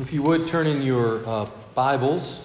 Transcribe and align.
If 0.00 0.14
you 0.14 0.22
would 0.22 0.48
turn 0.48 0.66
in 0.66 0.80
your 0.80 1.28
uh, 1.28 1.46
Bibles 1.74 2.42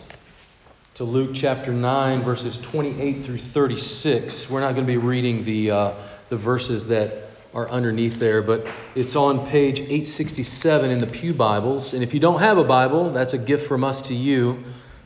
to 0.95 1.05
Luke 1.05 1.31
chapter 1.33 1.71
9, 1.71 2.21
verses 2.21 2.57
28 2.57 3.23
through 3.23 3.37
36. 3.37 4.49
We're 4.49 4.59
not 4.59 4.73
going 4.73 4.85
to 4.85 4.91
be 4.91 4.97
reading 4.97 5.45
the, 5.45 5.71
uh, 5.71 5.93
the 6.27 6.35
verses 6.35 6.87
that 6.87 7.29
are 7.53 7.69
underneath 7.69 8.15
there, 8.15 8.41
but 8.41 8.67
it's 8.93 9.15
on 9.15 9.47
page 9.47 9.79
867 9.79 10.91
in 10.91 10.97
the 10.97 11.07
Pew 11.07 11.33
Bibles. 11.33 11.93
And 11.93 12.03
if 12.03 12.13
you 12.13 12.19
don't 12.19 12.41
have 12.41 12.57
a 12.57 12.63
Bible, 12.65 13.11
that's 13.11 13.31
a 13.31 13.37
gift 13.37 13.67
from 13.67 13.85
us 13.85 14.01
to 14.03 14.13
you. 14.13 14.61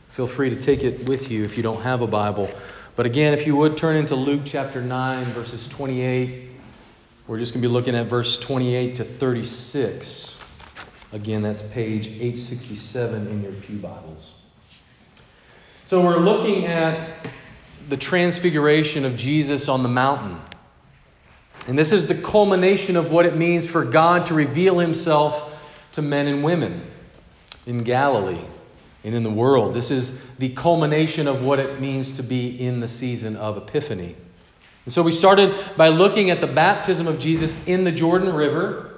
Feel 0.08 0.26
free 0.26 0.50
to 0.50 0.56
take 0.56 0.82
it 0.82 1.08
with 1.08 1.30
you 1.30 1.44
if 1.44 1.56
you 1.56 1.62
don't 1.62 1.82
have 1.82 2.02
a 2.02 2.08
Bible. 2.08 2.50
But 2.96 3.06
again, 3.06 3.32
if 3.32 3.46
you 3.46 3.54
would 3.54 3.76
turn 3.76 3.94
into 3.94 4.16
Luke 4.16 4.42
chapter 4.44 4.82
9, 4.82 5.26
verses 5.26 5.68
28, 5.68 6.50
we're 7.28 7.38
just 7.38 7.54
going 7.54 7.62
to 7.62 7.68
be 7.68 7.72
looking 7.72 7.94
at 7.94 8.06
verse 8.06 8.38
28 8.38 8.96
to 8.96 9.04
36. 9.04 10.39
Again, 11.12 11.42
that's 11.42 11.60
page 11.60 12.06
867 12.06 13.26
in 13.26 13.42
your 13.42 13.52
Pew 13.52 13.78
Bibles. 13.78 14.32
So 15.88 16.04
we're 16.04 16.20
looking 16.20 16.66
at 16.66 17.26
the 17.88 17.96
transfiguration 17.96 19.04
of 19.04 19.16
Jesus 19.16 19.68
on 19.68 19.82
the 19.82 19.88
mountain. 19.88 20.40
And 21.66 21.76
this 21.76 21.90
is 21.90 22.06
the 22.06 22.14
culmination 22.14 22.94
of 22.96 23.10
what 23.10 23.26
it 23.26 23.34
means 23.34 23.66
for 23.66 23.84
God 23.84 24.26
to 24.26 24.34
reveal 24.34 24.78
himself 24.78 25.68
to 25.94 26.02
men 26.02 26.28
and 26.28 26.44
women 26.44 26.80
in 27.66 27.78
Galilee 27.78 28.44
and 29.02 29.12
in 29.12 29.24
the 29.24 29.30
world. 29.30 29.74
This 29.74 29.90
is 29.90 30.12
the 30.38 30.50
culmination 30.50 31.26
of 31.26 31.42
what 31.42 31.58
it 31.58 31.80
means 31.80 32.18
to 32.18 32.22
be 32.22 32.48
in 32.64 32.78
the 32.78 32.88
season 32.88 33.36
of 33.36 33.56
Epiphany. 33.56 34.14
And 34.84 34.94
so 34.94 35.02
we 35.02 35.10
started 35.10 35.56
by 35.76 35.88
looking 35.88 36.30
at 36.30 36.40
the 36.40 36.46
baptism 36.46 37.08
of 37.08 37.18
Jesus 37.18 37.66
in 37.66 37.82
the 37.82 37.92
Jordan 37.92 38.32
River 38.32 38.89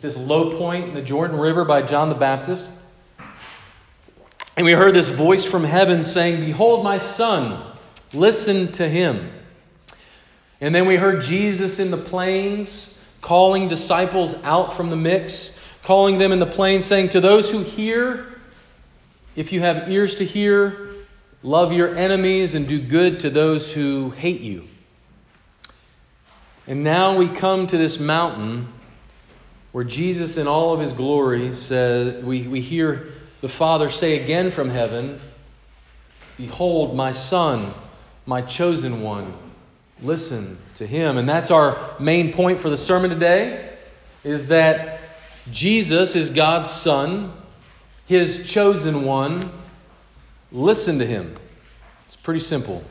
this 0.00 0.16
low 0.16 0.56
point 0.56 0.88
in 0.88 0.94
the 0.94 1.02
Jordan 1.02 1.38
River 1.38 1.64
by 1.64 1.82
John 1.82 2.08
the 2.08 2.14
Baptist. 2.14 2.64
And 4.56 4.64
we 4.64 4.72
heard 4.72 4.94
this 4.94 5.08
voice 5.08 5.44
from 5.44 5.64
heaven 5.64 6.04
saying, 6.04 6.44
Behold, 6.44 6.84
my 6.84 6.98
son, 6.98 7.62
listen 8.12 8.72
to 8.72 8.88
him. 8.88 9.30
And 10.60 10.74
then 10.74 10.86
we 10.86 10.96
heard 10.96 11.22
Jesus 11.22 11.78
in 11.78 11.90
the 11.90 11.96
plains 11.96 12.94
calling 13.20 13.68
disciples 13.68 14.34
out 14.42 14.74
from 14.74 14.90
the 14.90 14.96
mix, 14.96 15.58
calling 15.82 16.18
them 16.18 16.32
in 16.32 16.38
the 16.38 16.46
plains, 16.46 16.84
saying, 16.84 17.10
To 17.10 17.20
those 17.20 17.50
who 17.50 17.60
hear, 17.60 18.26
if 19.36 19.52
you 19.52 19.60
have 19.60 19.90
ears 19.90 20.16
to 20.16 20.24
hear, 20.24 20.90
love 21.42 21.72
your 21.72 21.94
enemies 21.94 22.54
and 22.54 22.66
do 22.66 22.80
good 22.80 23.20
to 23.20 23.30
those 23.30 23.72
who 23.72 24.10
hate 24.10 24.40
you. 24.40 24.66
And 26.66 26.84
now 26.84 27.16
we 27.16 27.28
come 27.28 27.66
to 27.66 27.78
this 27.78 27.98
mountain 27.98 28.68
where 29.72 29.84
Jesus, 29.84 30.36
in 30.36 30.48
all 30.48 30.74
of 30.74 30.80
his 30.80 30.92
glory, 30.92 31.54
says, 31.54 32.24
we, 32.24 32.46
we 32.46 32.60
hear 32.60 33.08
the 33.40 33.48
Father 33.48 33.88
say 33.88 34.22
again 34.22 34.50
from 34.50 34.68
heaven, 34.68 35.18
Behold, 36.36 36.96
my 36.96 37.12
Son, 37.12 37.72
my 38.26 38.40
chosen 38.42 39.02
one. 39.02 39.34
Listen 40.02 40.58
to 40.76 40.86
him. 40.86 41.18
And 41.18 41.28
that's 41.28 41.50
our 41.50 41.78
main 42.00 42.32
point 42.32 42.60
for 42.60 42.70
the 42.70 42.76
sermon 42.76 43.10
today, 43.10 43.76
is 44.24 44.46
that 44.48 45.00
Jesus 45.50 46.16
is 46.16 46.30
God's 46.30 46.70
Son, 46.70 47.32
his 48.06 48.50
chosen 48.50 49.04
one. 49.04 49.50
Listen 50.50 50.98
to 50.98 51.06
him. 51.06 51.36
It's 52.06 52.16
pretty 52.16 52.40
simple. 52.40 52.82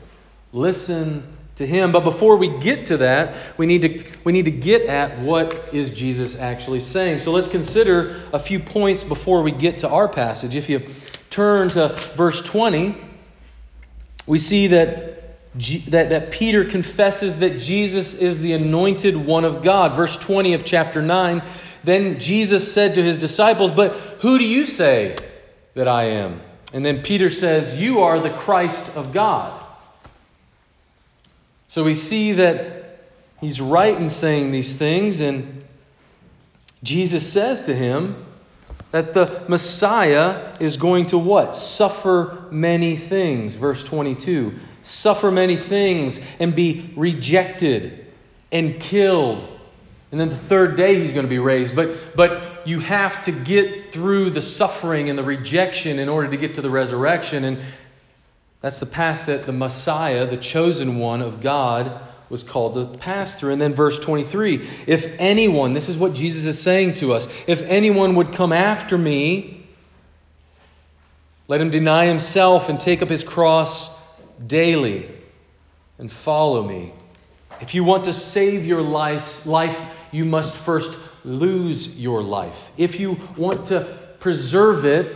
Listen 0.54 1.24
to 1.60 1.68
him. 1.68 1.92
But 1.92 2.06
before 2.06 2.38
we 2.38 2.48
get 2.48 2.88
to 2.88 2.98
that, 2.98 3.36
we 3.58 3.66
need 3.66 3.82
to, 3.82 4.04
we 4.24 4.32
need 4.32 4.46
to 4.46 4.52
get 4.52 4.84
at 4.84 5.20
what 5.20 5.74
is 5.74 5.92
Jesus 5.92 6.38
actually 6.38 6.80
saying. 6.80 7.20
So 7.20 7.32
let's 7.32 7.50
consider 7.50 8.24
a 8.34 8.40
few 8.40 8.60
points 8.60 9.04
before 9.04 9.44
we 9.44 9.52
get 9.52 9.80
to 9.80 9.90
our 9.90 10.08
passage. 10.08 10.56
If 10.56 10.70
you 10.70 10.88
turn 11.30 11.68
to 11.70 11.90
verse 12.16 12.42
20, 12.42 12.96
we 14.26 14.40
see 14.40 14.68
that, 14.68 15.52
that, 15.90 16.10
that 16.10 16.32
Peter 16.32 16.64
confesses 16.64 17.40
that 17.40 17.60
Jesus 17.60 18.14
is 18.14 18.40
the 18.40 18.54
anointed 18.54 19.18
one 19.18 19.44
of 19.44 19.62
God. 19.62 19.96
Verse 19.96 20.16
20 20.16 20.54
of 20.54 20.64
chapter 20.64 21.02
9 21.02 21.44
Then 21.84 22.22
Jesus 22.22 22.74
said 22.74 22.96
to 22.96 23.04
his 23.04 23.18
disciples, 23.18 23.72
But 23.72 23.92
who 24.22 24.40
do 24.40 24.48
you 24.48 24.66
say 24.66 25.18
that 25.74 25.90
I 25.90 26.06
am? 26.06 26.40
And 26.72 26.86
then 26.86 27.04
Peter 27.04 27.30
says, 27.30 27.82
You 27.82 28.04
are 28.04 28.18
the 28.18 28.30
Christ 28.30 28.96
of 28.96 29.12
God. 29.12 29.66
So 31.70 31.84
we 31.84 31.94
see 31.94 32.34
that 32.34 33.00
he's 33.40 33.62
right 33.62 33.96
in 33.96 34.10
saying 34.10 34.50
these 34.50 34.74
things, 34.74 35.22
and 35.22 35.64
Jesus 36.82 37.32
says 37.32 37.64
to 37.64 37.76
him 37.76 38.26
that 38.90 39.14
the 39.14 39.44
Messiah 39.48 40.56
is 40.60 40.78
going 40.78 41.06
to 41.08 41.20
what? 41.20 41.56
Suffer 41.56 42.48
many 42.50 42.96
things. 42.96 43.54
Verse 43.54 43.84
22 43.84 44.56
suffer 44.82 45.30
many 45.30 45.56
things 45.56 46.20
and 46.40 46.56
be 46.56 46.92
rejected 46.96 48.08
and 48.52 48.80
killed. 48.80 49.48
And 50.12 50.20
then 50.20 50.30
the 50.30 50.36
third 50.36 50.76
day 50.76 51.00
he's 51.00 51.12
going 51.12 51.26
to 51.26 51.30
be 51.30 51.38
raised. 51.38 51.76
But, 51.76 52.16
but 52.16 52.66
you 52.66 52.80
have 52.80 53.22
to 53.26 53.32
get 53.32 53.92
through 53.92 54.32
the 54.32 54.42
suffering 54.42 55.12
and 55.12 55.20
the 55.20 55.24
rejection 55.24 56.00
in 56.00 56.10
order 56.10 56.30
to 56.30 56.38
get 56.38 56.56
to 56.56 56.62
the 56.64 56.72
resurrection. 56.72 57.44
And 57.44 57.60
that's 58.62 58.80
the 58.80 58.86
path 58.86 59.28
that 59.28 59.44
the 59.44 59.54
Messiah, 59.54 60.26
the 60.26 60.38
chosen 60.38 60.98
one 60.98 61.22
of 61.22 61.42
God, 61.42 62.02
was 62.30 62.44
called 62.44 62.76
to 62.76 62.98
pass 62.98 63.36
through. 63.36 63.54
And 63.54 63.62
then 63.62 63.74
verse 63.74 64.00
23 64.00 64.68
if 64.88 65.16
anyone, 65.20 65.74
this 65.74 65.90
is 65.90 65.98
what 65.98 66.14
Jesus 66.14 66.46
is 66.46 66.62
saying 66.62 66.96
to 66.96 67.14
us, 67.14 67.28
if 67.48 67.62
anyone 67.62 68.16
would 68.16 68.34
come 68.34 68.54
after 68.54 68.98
me, 68.98 69.68
let 71.48 71.60
him 71.62 71.72
deny 71.72 72.06
himself 72.06 72.70
and 72.70 72.80
take 72.80 73.02
up 73.02 73.10
his 73.10 73.24
cross 73.24 73.90
daily 74.46 75.10
and 75.98 76.12
follow 76.12 76.62
me. 76.64 76.94
If 77.62 77.74
you 77.74 77.84
want 77.84 78.06
to 78.06 78.14
save 78.14 78.66
your 78.66 78.82
life, 78.82 79.46
you 80.12 80.26
must 80.26 80.54
first 80.54 80.98
lose 81.26 82.00
your 82.00 82.22
life. 82.22 82.72
If 82.78 83.00
you 83.00 83.20
want 83.36 83.68
to 83.68 83.82
preserve 84.20 84.86
it, 84.86 85.16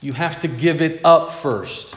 you 0.00 0.12
have 0.12 0.40
to 0.40 0.48
give 0.48 0.82
it 0.82 1.00
up 1.04 1.32
first. 1.32 1.96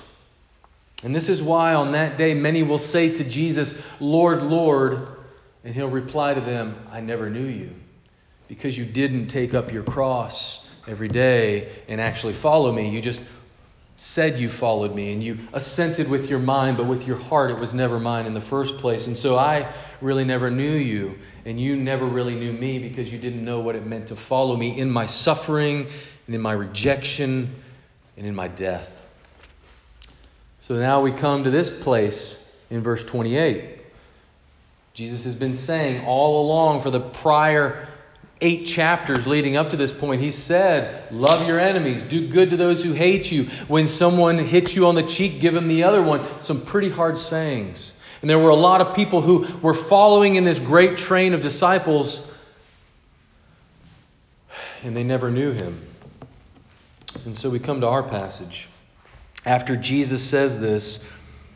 And 1.03 1.16
this 1.16 1.30
is 1.30 1.44
why 1.44 1.75
on 1.75 1.91
that 1.91 2.18
day 2.18 2.34
many 2.34 2.63
will 2.63 2.80
say 2.80 3.16
to 3.16 3.24
Jesus, 3.24 3.80
Lord, 4.00 4.41
Lord, 4.41 5.09
and 5.63 5.75
he'll 5.75 5.90
reply 5.90 6.34
to 6.34 6.41
them, 6.41 6.75
I 6.91 7.02
never 7.02 7.30
knew 7.30 7.46
you, 7.46 7.72
because 8.47 8.78
you 8.78 8.85
didn't 8.85 9.28
take 9.28 9.53
up 9.53 9.72
your 9.72 9.84
cross 9.84 10.68
every 10.88 11.08
day 11.08 11.69
and 11.88 12.02
actually 12.02 12.34
follow 12.34 12.72
me. 12.72 12.90
You 12.90 13.02
just 13.02 13.22
said 13.97 14.40
you 14.40 14.47
followed 14.47 14.94
me 14.94 15.12
and 15.12 15.24
you 15.24 15.38
assented 15.53 16.08
with 16.08 16.30
your 16.30 16.40
mind, 16.40 16.78
but 16.78 16.85
with 16.85 17.08
your 17.08 17.18
heart 17.18 17.52
it 17.52 17.59
was 17.59 17.74
never 17.74 18.00
mine 18.00 18.25
in 18.25 18.34
the 18.34 18.41
first 18.41 18.78
place. 18.78 19.08
And 19.08 19.18
so 19.18 19.35
I 19.38 19.72
really 20.02 20.24
never 20.24 20.50
knew 20.50 20.72
you, 20.72 21.19
and 21.46 21.59
you 21.59 21.75
never 21.75 22.06
really 22.06 22.35
knew 22.35 22.53
me 22.53 22.79
because 22.79 23.12
you 23.12 23.19
didn't 23.19 23.44
know 23.44 23.59
what 23.59 23.75
it 23.75 23.85
meant 23.85 24.08
to 24.08 24.16
follow 24.16 24.56
me 24.56 24.79
in 24.79 24.90
my 24.90 25.06
suffering 25.06 25.88
and 26.25 26.35
in 26.35 26.41
my 26.41 26.53
rejection 26.53 27.52
and 28.16 28.25
in 28.25 28.34
my 28.34 28.47
death. 28.47 28.97
So 30.67 30.75
now 30.78 31.00
we 31.00 31.13
come 31.13 31.45
to 31.45 31.50
this 31.50 31.69
place 31.69 32.38
in 32.69 32.83
verse 32.83 33.01
28. 33.01 33.79
Jesus 34.94 35.23
has 35.23 35.33
been 35.33 35.55
saying 35.55 36.03
all 36.05 36.45
along 36.45 36.81
for 36.81 36.89
the 36.89 37.00
prior 37.00 37.88
eight 38.41 38.66
chapters 38.66 39.25
leading 39.25 39.55
up 39.55 39.69
to 39.69 39.78
this 39.78 39.94
point, 39.94 40.19
he 40.19 40.33
said, 40.33 41.09
Love 41.09 41.47
your 41.47 41.57
enemies, 41.57 42.03
do 42.03 42.28
good 42.28 42.50
to 42.50 42.57
those 42.57 42.83
who 42.83 42.91
hate 42.91 43.31
you. 43.31 43.45
When 43.69 43.88
someone 43.88 44.38
hits 44.39 44.75
you 44.75 44.88
on 44.88 44.95
the 44.95 45.03
cheek, 45.03 45.39
give 45.39 45.53
them 45.53 45.69
the 45.69 45.85
other 45.85 46.03
one. 46.03 46.25
Some 46.41 46.59
pretty 46.59 46.89
hard 46.89 47.17
sayings. 47.17 47.97
And 48.19 48.29
there 48.29 48.38
were 48.38 48.49
a 48.49 48.55
lot 48.55 48.81
of 48.81 48.94
people 48.94 49.22
who 49.22 49.47
were 49.61 49.73
following 49.73 50.35
in 50.35 50.44
this 50.44 50.59
great 50.59 50.97
train 50.97 51.34
of 51.34 51.39
disciples, 51.39 52.29
and 54.84 54.97
they 54.97 55.05
never 55.05 55.31
knew 55.31 55.53
him. 55.53 55.81
And 57.23 57.37
so 57.37 57.49
we 57.49 57.59
come 57.59 57.79
to 57.79 57.87
our 57.87 58.03
passage. 58.03 58.67
After 59.47 59.78
Jesus 59.78 60.22
says 60.22 60.59
this, 60.59 61.08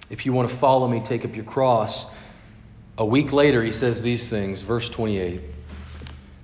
if 0.10 0.26
you 0.26 0.32
want 0.32 0.50
to 0.50 0.56
follow 0.56 0.88
me, 0.88 1.02
take 1.02 1.26
up 1.26 1.36
your 1.36 1.44
cross. 1.44 2.10
A 2.98 3.06
week 3.06 3.34
later, 3.34 3.62
he 3.62 3.74
says 3.74 4.02
these 4.02 4.30
things, 4.30 4.62
verse 4.62 4.90
28. 4.90 5.42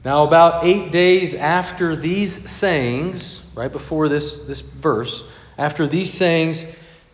Now, 0.03 0.23
about 0.23 0.65
eight 0.65 0.91
days 0.91 1.35
after 1.35 1.95
these 1.95 2.49
sayings, 2.51 3.41
right 3.55 3.71
before 3.71 4.09
this, 4.09 4.39
this 4.39 4.59
verse, 4.59 5.23
after 5.57 5.87
these 5.87 6.13
sayings, 6.13 6.65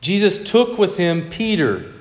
Jesus 0.01 0.50
took 0.50 0.79
with 0.79 0.97
him 0.97 1.29
Peter 1.29 1.94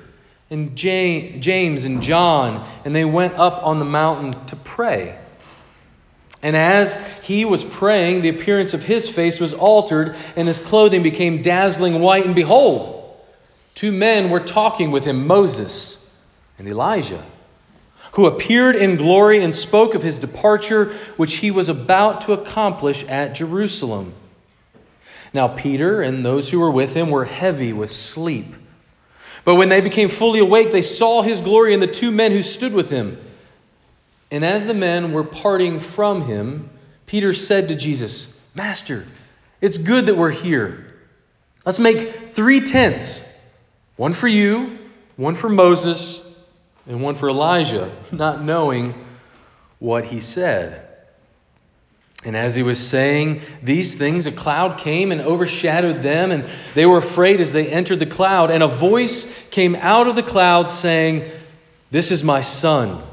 and 0.49 0.75
James 0.75 1.85
and 1.85 2.01
John, 2.01 2.67
and 2.83 2.95
they 2.95 3.05
went 3.05 3.35
up 3.35 3.63
on 3.63 3.77
the 3.77 3.85
mountain 3.85 4.31
to 4.47 4.55
pray. 4.55 5.19
And 6.43 6.57
as 6.57 6.95
he 7.23 7.45
was 7.45 7.63
praying, 7.63 8.21
the 8.21 8.29
appearance 8.29 8.73
of 8.73 8.83
his 8.83 9.09
face 9.09 9.39
was 9.39 9.53
altered, 9.53 10.17
and 10.35 10.45
his 10.45 10.59
clothing 10.59 11.01
became 11.01 11.41
dazzling 11.41 12.01
white. 12.01 12.25
And 12.25 12.35
behold, 12.35 13.17
two 13.75 13.93
men 13.93 14.29
were 14.29 14.41
talking 14.41 14.91
with 14.91 15.05
him 15.05 15.25
Moses 15.25 16.05
and 16.59 16.67
Elijah, 16.67 17.23
who 18.11 18.27
appeared 18.27 18.75
in 18.75 18.97
glory 18.97 19.41
and 19.41 19.55
spoke 19.55 19.95
of 19.95 20.03
his 20.03 20.19
departure, 20.19 20.91
which 21.15 21.35
he 21.35 21.49
was 21.49 21.69
about 21.69 22.21
to 22.21 22.33
accomplish 22.33 23.05
at 23.05 23.35
Jerusalem. 23.35 24.13
Now, 25.33 25.47
Peter 25.47 26.01
and 26.01 26.25
those 26.25 26.51
who 26.51 26.59
were 26.59 26.69
with 26.69 26.93
him 26.93 27.09
were 27.09 27.25
heavy 27.25 27.71
with 27.71 27.89
sleep. 27.89 28.53
But 29.45 29.55
when 29.55 29.69
they 29.69 29.81
became 29.81 30.09
fully 30.09 30.39
awake, 30.39 30.73
they 30.73 30.81
saw 30.81 31.21
his 31.21 31.39
glory 31.39 31.73
and 31.73 31.81
the 31.81 31.87
two 31.87 32.11
men 32.11 32.33
who 32.33 32.43
stood 32.43 32.73
with 32.73 32.89
him. 32.89 33.17
And 34.33 34.43
as 34.43 34.65
the 34.65 34.73
men 34.73 35.13
were 35.13 35.23
parting 35.23 35.79
from 35.79 36.23
him, 36.23 36.71
Peter 37.05 37.35
said 37.35 37.67
to 37.67 37.75
Jesus, 37.75 38.33
Master, 38.55 39.05
it's 39.61 39.77
good 39.77 40.07
that 40.07 40.17
we're 40.17 40.31
here. 40.31 40.91
Let's 41.63 41.77
make 41.77 42.33
three 42.33 42.61
tents 42.61 43.23
one 43.95 44.13
for 44.13 44.27
you, 44.27 44.79
one 45.17 45.35
for 45.35 45.49
Moses, 45.49 46.19
and 46.87 47.03
one 47.03 47.13
for 47.13 47.29
Elijah, 47.29 47.95
not 48.11 48.41
knowing 48.41 48.95
what 49.77 50.03
he 50.03 50.19
said. 50.19 50.83
And 52.25 52.35
as 52.35 52.55
he 52.55 52.63
was 52.63 52.79
saying 52.79 53.41
these 53.61 53.93
things, 53.93 54.25
a 54.25 54.31
cloud 54.31 54.79
came 54.79 55.11
and 55.11 55.21
overshadowed 55.21 56.01
them, 56.01 56.31
and 56.31 56.49
they 56.73 56.87
were 56.87 56.97
afraid 56.97 57.39
as 57.39 57.53
they 57.53 57.67
entered 57.67 57.99
the 57.99 58.07
cloud. 58.07 58.49
And 58.49 58.63
a 58.63 58.67
voice 58.67 59.47
came 59.49 59.75
out 59.75 60.07
of 60.07 60.15
the 60.15 60.23
cloud 60.23 60.71
saying, 60.71 61.29
This 61.91 62.09
is 62.09 62.23
my 62.23 62.41
son, 62.41 63.03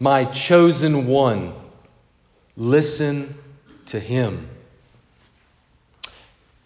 my 0.00 0.24
chosen 0.24 1.06
one. 1.06 1.54
Listen 2.56 3.34
to 3.86 3.98
him. 3.98 4.48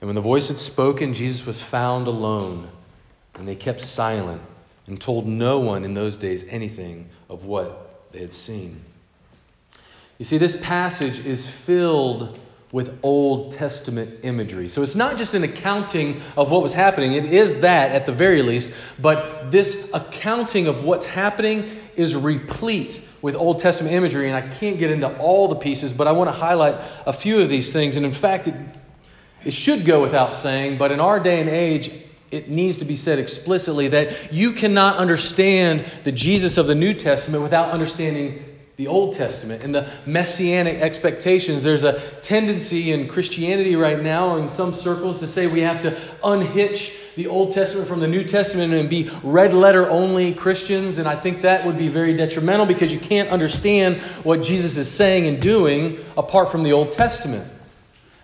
And 0.01 0.09
when 0.09 0.15
the 0.15 0.21
voice 0.21 0.49
had 0.49 0.59
spoken, 0.59 1.15
Jesus 1.15 1.47
was 1.47 1.61
found 1.61 2.07
alone, 2.09 2.69
and 3.35 3.47
they 3.47 3.55
kept 3.55 3.83
silent 3.83 4.43
and 4.87 5.01
told 5.01 5.27
no 5.27 5.61
one 5.61 5.85
in 5.85 5.95
those 5.95 6.17
days 6.17 6.45
anything 6.49 7.09
of 7.29 7.45
what 7.45 8.11
they 8.13 8.21
had 8.21 8.35
seen. 8.35 8.83
You 10.19 10.25
see, 10.25 10.39
this 10.39 10.59
passage 10.61 11.25
is 11.25 11.47
filled 11.47 12.39
with 12.73 12.99
Old 13.03 13.53
Testament 13.53 14.21
imagery. 14.23 14.69
So 14.69 14.83
it's 14.83 14.95
not 14.95 15.19
just 15.19 15.35
an 15.35 15.45
accounting 15.45 16.21
of 16.37 16.51
what 16.51 16.63
was 16.63 16.73
happening, 16.73 17.13
it 17.13 17.27
is 17.27 17.61
that 17.61 17.93
at 17.93 18.07
the 18.07 18.13
very 18.13 18.43
least, 18.43 18.73
but 18.99 19.51
this 19.51 19.91
accounting 19.93 20.67
of 20.67 20.83
what's 20.83 21.07
happening 21.07 21.69
is 21.97 22.17
replete 22.17 23.03
with 23.23 23.37
Old 23.37 23.61
Testament 23.61 23.95
imagery, 23.95 24.27
and 24.29 24.37
I 24.37 24.43
can't 24.43 24.79
get 24.79 24.91
into 24.91 25.17
all 25.19 25.49
the 25.49 25.55
pieces, 25.55 25.93
but 25.93 26.09
I 26.09 26.13
want 26.13 26.29
to 26.29 26.33
highlight 26.33 26.83
a 27.07 27.13
few 27.13 27.41
of 27.41 27.49
these 27.49 27.73
things. 27.73 27.97
And 27.97 28.05
in 28.05 28.13
fact, 28.13 28.49
it, 28.49 28.55
it 29.45 29.53
should 29.53 29.87
go 29.87 30.03
without 30.03 30.35
saying, 30.35 30.77
but 30.77 30.91
in 30.91 31.01
our 31.01 31.21
day 31.21 31.41
and 31.41 31.49
age, 31.49 31.91
it 32.33 32.49
needs 32.49 32.79
to 32.79 32.85
be 32.85 32.97
said 32.97 33.19
explicitly 33.19 33.89
that 33.89 34.33
you 34.33 34.53
cannot 34.53 34.97
understand 34.97 35.85
the 36.03 36.13
Jesus 36.13 36.59
of 36.59 36.67
the 36.67 36.75
New 36.75 36.95
Testament 36.95 37.43
without 37.43 37.71
understanding 37.71 38.45
the 38.77 38.89
Old 38.89 39.15
Testament 39.15 39.63
and 39.63 39.75
the 39.75 39.89
messianic 40.07 40.79
expectations. 40.79 41.63
There's 41.63 41.85
a 41.85 42.01
tendency 42.23 42.91
in 42.91 43.07
Christianity 43.07 43.77
right 43.77 44.03
now, 44.03 44.37
in 44.37 44.51
some 44.51 44.75
circles, 44.75 45.21
to 45.21 45.29
say 45.29 45.47
we 45.47 45.61
have 45.61 45.83
to 45.83 45.97
unhitch 46.25 46.97
the 47.17 47.27
Old 47.27 47.53
Testament 47.53 47.89
from 47.89 48.01
the 48.01 48.09
New 48.09 48.25
Testament 48.25 48.73
and 48.73 48.89
be 48.89 49.11
red 49.23 49.55
letter 49.55 49.89
only 49.89 50.35
Christians. 50.35 50.99
And 50.99 51.07
I 51.07 51.15
think 51.15 51.43
that 51.43 51.67
would 51.67 51.77
be 51.77 51.89
very 51.89 52.17
detrimental 52.17 52.67
because 52.67 52.93
you 52.93 53.01
can't 53.01 53.29
understand 53.29 53.97
what 54.25 54.43
Jesus 54.43 54.77
is 54.77 54.91
saying 54.91 55.27
and 55.27 55.41
doing 55.41 55.99
apart 56.17 56.51
from 56.51 56.63
the 56.63 56.73
Old 56.73 56.93
Testament. 56.93 57.51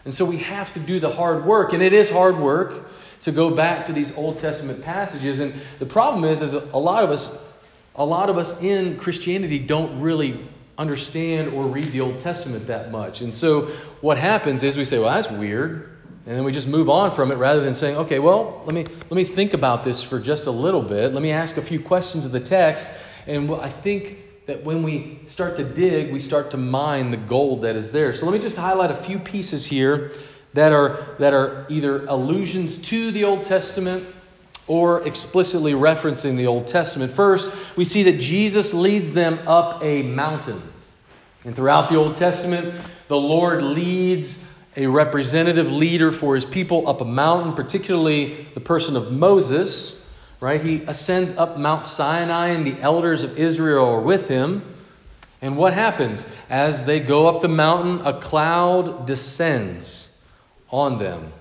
And 0.04 0.14
so 0.14 0.24
we 0.24 0.38
have 0.38 0.72
to 0.74 0.80
do 0.80 1.00
the 1.00 1.10
hard 1.10 1.44
work, 1.44 1.72
and 1.74 1.82
it 1.82 1.92
is 1.92 2.08
hard 2.08 2.38
work 2.38 2.88
to 3.22 3.32
go 3.32 3.50
back 3.50 3.86
to 3.86 3.92
these 3.92 4.16
Old 4.16 4.38
Testament 4.38 4.82
passages. 4.82 5.40
And 5.40 5.54
the 5.78 5.86
problem 5.86 6.24
is, 6.24 6.40
is 6.40 6.54
a 6.54 6.78
lot 6.78 7.04
of 7.04 7.10
us 7.10 7.28
a 7.98 8.06
lot 8.06 8.30
of 8.30 8.38
us 8.38 8.62
in 8.62 8.96
Christianity 8.96 9.58
don't 9.58 10.00
really 10.00 10.40
understand 10.78 11.52
or 11.52 11.64
read 11.64 11.90
the 11.92 12.00
Old 12.00 12.20
Testament 12.20 12.68
that 12.68 12.92
much. 12.92 13.20
And 13.20 13.34
so 13.34 13.66
what 14.00 14.18
happens 14.18 14.62
is 14.62 14.76
we 14.76 14.84
say, 14.84 15.00
well, 15.00 15.12
that's 15.12 15.28
weird. 15.28 15.97
And 16.26 16.36
then 16.36 16.44
we 16.44 16.52
just 16.52 16.68
move 16.68 16.90
on 16.90 17.10
from 17.10 17.32
it 17.32 17.36
rather 17.36 17.60
than 17.60 17.74
saying, 17.74 17.96
okay, 17.96 18.18
well, 18.18 18.62
let 18.66 18.74
me, 18.74 18.84
let 18.84 19.12
me 19.12 19.24
think 19.24 19.54
about 19.54 19.82
this 19.84 20.02
for 20.02 20.20
just 20.20 20.46
a 20.46 20.50
little 20.50 20.82
bit. 20.82 21.12
Let 21.12 21.22
me 21.22 21.30
ask 21.30 21.56
a 21.56 21.62
few 21.62 21.80
questions 21.80 22.24
of 22.24 22.32
the 22.32 22.40
text. 22.40 22.92
And 23.26 23.50
I 23.50 23.68
think 23.68 24.46
that 24.46 24.64
when 24.64 24.82
we 24.82 25.20
start 25.28 25.56
to 25.56 25.64
dig, 25.64 26.12
we 26.12 26.20
start 26.20 26.50
to 26.50 26.56
mine 26.56 27.10
the 27.10 27.16
gold 27.16 27.62
that 27.62 27.76
is 27.76 27.90
there. 27.90 28.12
So 28.14 28.26
let 28.26 28.32
me 28.32 28.38
just 28.38 28.56
highlight 28.56 28.90
a 28.90 28.94
few 28.94 29.18
pieces 29.18 29.64
here 29.64 30.12
that 30.54 30.72
are, 30.72 30.98
that 31.18 31.34
are 31.34 31.66
either 31.68 32.04
allusions 32.06 32.78
to 32.78 33.10
the 33.10 33.24
Old 33.24 33.44
Testament 33.44 34.06
or 34.66 35.06
explicitly 35.06 35.72
referencing 35.72 36.36
the 36.36 36.46
Old 36.46 36.66
Testament. 36.66 37.12
First, 37.12 37.76
we 37.76 37.84
see 37.84 38.04
that 38.04 38.20
Jesus 38.20 38.74
leads 38.74 39.12
them 39.12 39.38
up 39.46 39.82
a 39.82 40.02
mountain. 40.02 40.62
And 41.44 41.54
throughout 41.56 41.88
the 41.88 41.96
Old 41.96 42.16
Testament, 42.16 42.74
the 43.08 43.16
Lord 43.16 43.62
leads 43.62 44.38
a 44.78 44.86
representative 44.86 45.72
leader 45.72 46.12
for 46.12 46.36
his 46.36 46.44
people 46.44 46.88
up 46.88 47.00
a 47.00 47.04
mountain, 47.04 47.52
particularly 47.52 48.46
the 48.54 48.60
person 48.60 48.94
of 48.94 49.10
Moses. 49.10 50.00
Right? 50.40 50.60
He 50.60 50.84
ascends 50.84 51.32
up 51.32 51.58
Mount 51.58 51.84
Sinai, 51.84 52.50
and 52.50 52.64
the 52.64 52.80
elders 52.80 53.24
of 53.24 53.36
Israel 53.36 53.86
are 53.86 54.00
with 54.00 54.28
him. 54.28 54.62
And 55.42 55.56
what 55.56 55.72
happens? 55.72 56.24
As 56.48 56.84
they 56.84 57.00
go 57.00 57.28
up 57.28 57.42
the 57.42 57.48
mountain, 57.48 58.06
a 58.06 58.20
cloud 58.20 59.06
descends 59.06 60.08
on 60.70 60.98
them. 60.98 61.32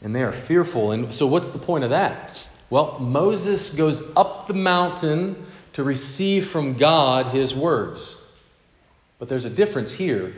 And 0.00 0.14
they 0.14 0.22
are 0.22 0.32
fearful. 0.32 0.92
And 0.92 1.12
so, 1.12 1.26
what's 1.26 1.50
the 1.50 1.58
point 1.58 1.82
of 1.82 1.90
that? 1.90 2.40
Well, 2.70 3.00
Moses 3.00 3.74
goes 3.74 4.00
up 4.14 4.46
the 4.46 4.54
mountain 4.54 5.44
to 5.72 5.82
receive 5.82 6.46
from 6.46 6.74
God 6.74 7.26
his 7.34 7.52
words. 7.52 8.16
But 9.18 9.26
there's 9.26 9.44
a 9.44 9.50
difference 9.50 9.90
here. 9.90 10.32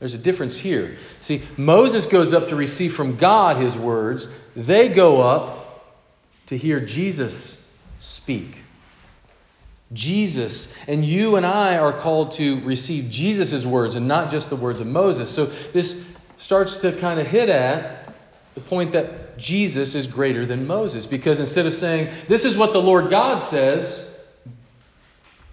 There's 0.00 0.14
a 0.14 0.18
difference 0.18 0.56
here. 0.56 0.96
See, 1.20 1.42
Moses 1.56 2.06
goes 2.06 2.32
up 2.32 2.48
to 2.48 2.56
receive 2.56 2.94
from 2.94 3.16
God 3.16 3.58
his 3.58 3.76
words. 3.76 4.28
They 4.56 4.88
go 4.88 5.20
up 5.20 5.94
to 6.46 6.56
hear 6.56 6.80
Jesus 6.80 7.64
speak. 8.00 8.64
Jesus. 9.92 10.74
And 10.88 11.04
you 11.04 11.36
and 11.36 11.44
I 11.44 11.78
are 11.78 11.92
called 11.92 12.32
to 12.32 12.60
receive 12.60 13.10
Jesus' 13.10 13.66
words 13.66 13.94
and 13.94 14.08
not 14.08 14.30
just 14.30 14.48
the 14.48 14.56
words 14.56 14.80
of 14.80 14.86
Moses. 14.86 15.30
So 15.30 15.46
this 15.46 16.02
starts 16.38 16.80
to 16.80 16.92
kind 16.92 17.20
of 17.20 17.26
hit 17.26 17.50
at 17.50 18.12
the 18.54 18.60
point 18.62 18.92
that 18.92 19.36
Jesus 19.36 19.94
is 19.94 20.06
greater 20.06 20.46
than 20.46 20.66
Moses. 20.66 21.06
Because 21.06 21.40
instead 21.40 21.66
of 21.66 21.74
saying, 21.74 22.12
This 22.26 22.46
is 22.46 22.56
what 22.56 22.72
the 22.72 22.80
Lord 22.80 23.10
God 23.10 23.38
says, 23.38 24.09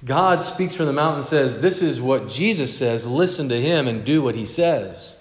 God 0.05 0.43
speaks 0.43 0.75
from 0.75 0.85
the 0.85 0.93
mountain 0.93 1.19
and 1.19 1.25
says, 1.25 1.59
This 1.59 1.81
is 1.81 1.99
what 1.99 2.29
Jesus 2.29 2.77
says. 2.77 3.07
Listen 3.07 3.49
to 3.49 3.59
him 3.59 3.87
and 3.87 4.05
do 4.05 4.21
what 4.21 4.35
he 4.35 4.45
says. 4.45 5.15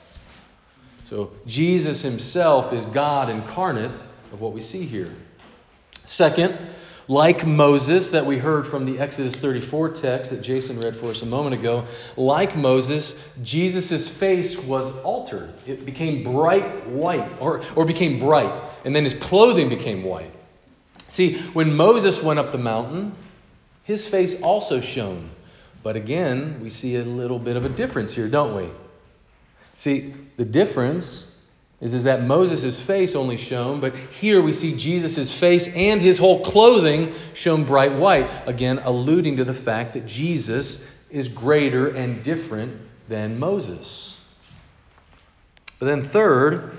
So 1.05 1.33
Jesus 1.47 2.03
himself 2.03 2.73
is 2.73 2.85
God 2.85 3.31
incarnate 3.31 3.93
of 4.33 4.41
what 4.41 4.53
we 4.53 4.61
see 4.61 4.85
here. 4.85 5.13
Second, 6.05 6.59
like 7.09 7.47
Moses, 7.47 8.11
that 8.11 8.27
we 8.27 8.37
heard 8.37 8.67
from 8.67 8.85
the 8.85 8.99
Exodus 8.99 9.39
34 9.39 9.91
text 9.91 10.31
that 10.33 10.43
Jason 10.43 10.81
read 10.81 10.97
for 10.97 11.11
us 11.11 11.23
a 11.23 11.27
moment 11.27 11.55
ago, 11.55 11.85
like 12.17 12.57
Moses, 12.57 13.21
Jesus' 13.43 14.09
face 14.09 14.59
was 14.59 14.93
altered. 14.99 15.55
It 15.67 15.87
became 15.87 16.25
bright 16.25 16.87
white, 16.89 17.41
or, 17.41 17.63
or 17.77 17.85
became 17.85 18.19
bright, 18.19 18.65
and 18.85 18.95
then 18.95 19.05
his 19.05 19.15
clothing 19.15 19.69
became 19.69 20.03
white. 20.03 20.33
See, 21.09 21.39
when 21.53 21.77
Moses 21.77 22.21
went 22.21 22.41
up 22.41 22.51
the 22.51 22.59
mountain, 22.59 23.13
his 23.87 24.07
face 24.07 24.41
also 24.43 24.81
shone. 24.81 25.31
But 25.85 25.95
again, 25.95 26.59
we 26.61 26.71
see 26.71 26.97
a 26.97 27.05
little 27.05 27.39
bit 27.39 27.57
of 27.57 27.65
a 27.65 27.69
difference 27.69 28.13
here, 28.13 28.29
don't 28.29 28.57
we? 28.57 28.69
See, 29.79 30.13
the 30.37 30.45
difference 30.45 31.25
is, 31.81 31.95
is 31.95 32.05
that 32.05 32.25
Moses' 32.25 32.81
face 32.81 33.15
only 33.15 33.37
shone, 33.37 33.81
but 33.81 33.95
here 33.95 34.43
we 34.43 34.53
see 34.53 34.77
Jesus' 34.77 35.33
face 35.33 35.73
and 35.73 36.01
his 36.01 36.19
whole 36.19 36.45
clothing 36.45 37.13
shone 37.35 37.63
bright 37.63 37.93
white, 37.93 38.29
again, 38.47 38.81
alluding 38.83 39.37
to 39.37 39.45
the 39.45 39.55
fact 39.55 39.93
that 39.95 40.07
Jesus 40.07 40.85
is 41.09 41.29
greater 41.29 41.87
and 41.87 42.25
different 42.25 42.77
than 43.09 43.39
Moses. 43.39 44.21
But 45.79 45.87
then, 45.87 46.03
third, 46.03 46.77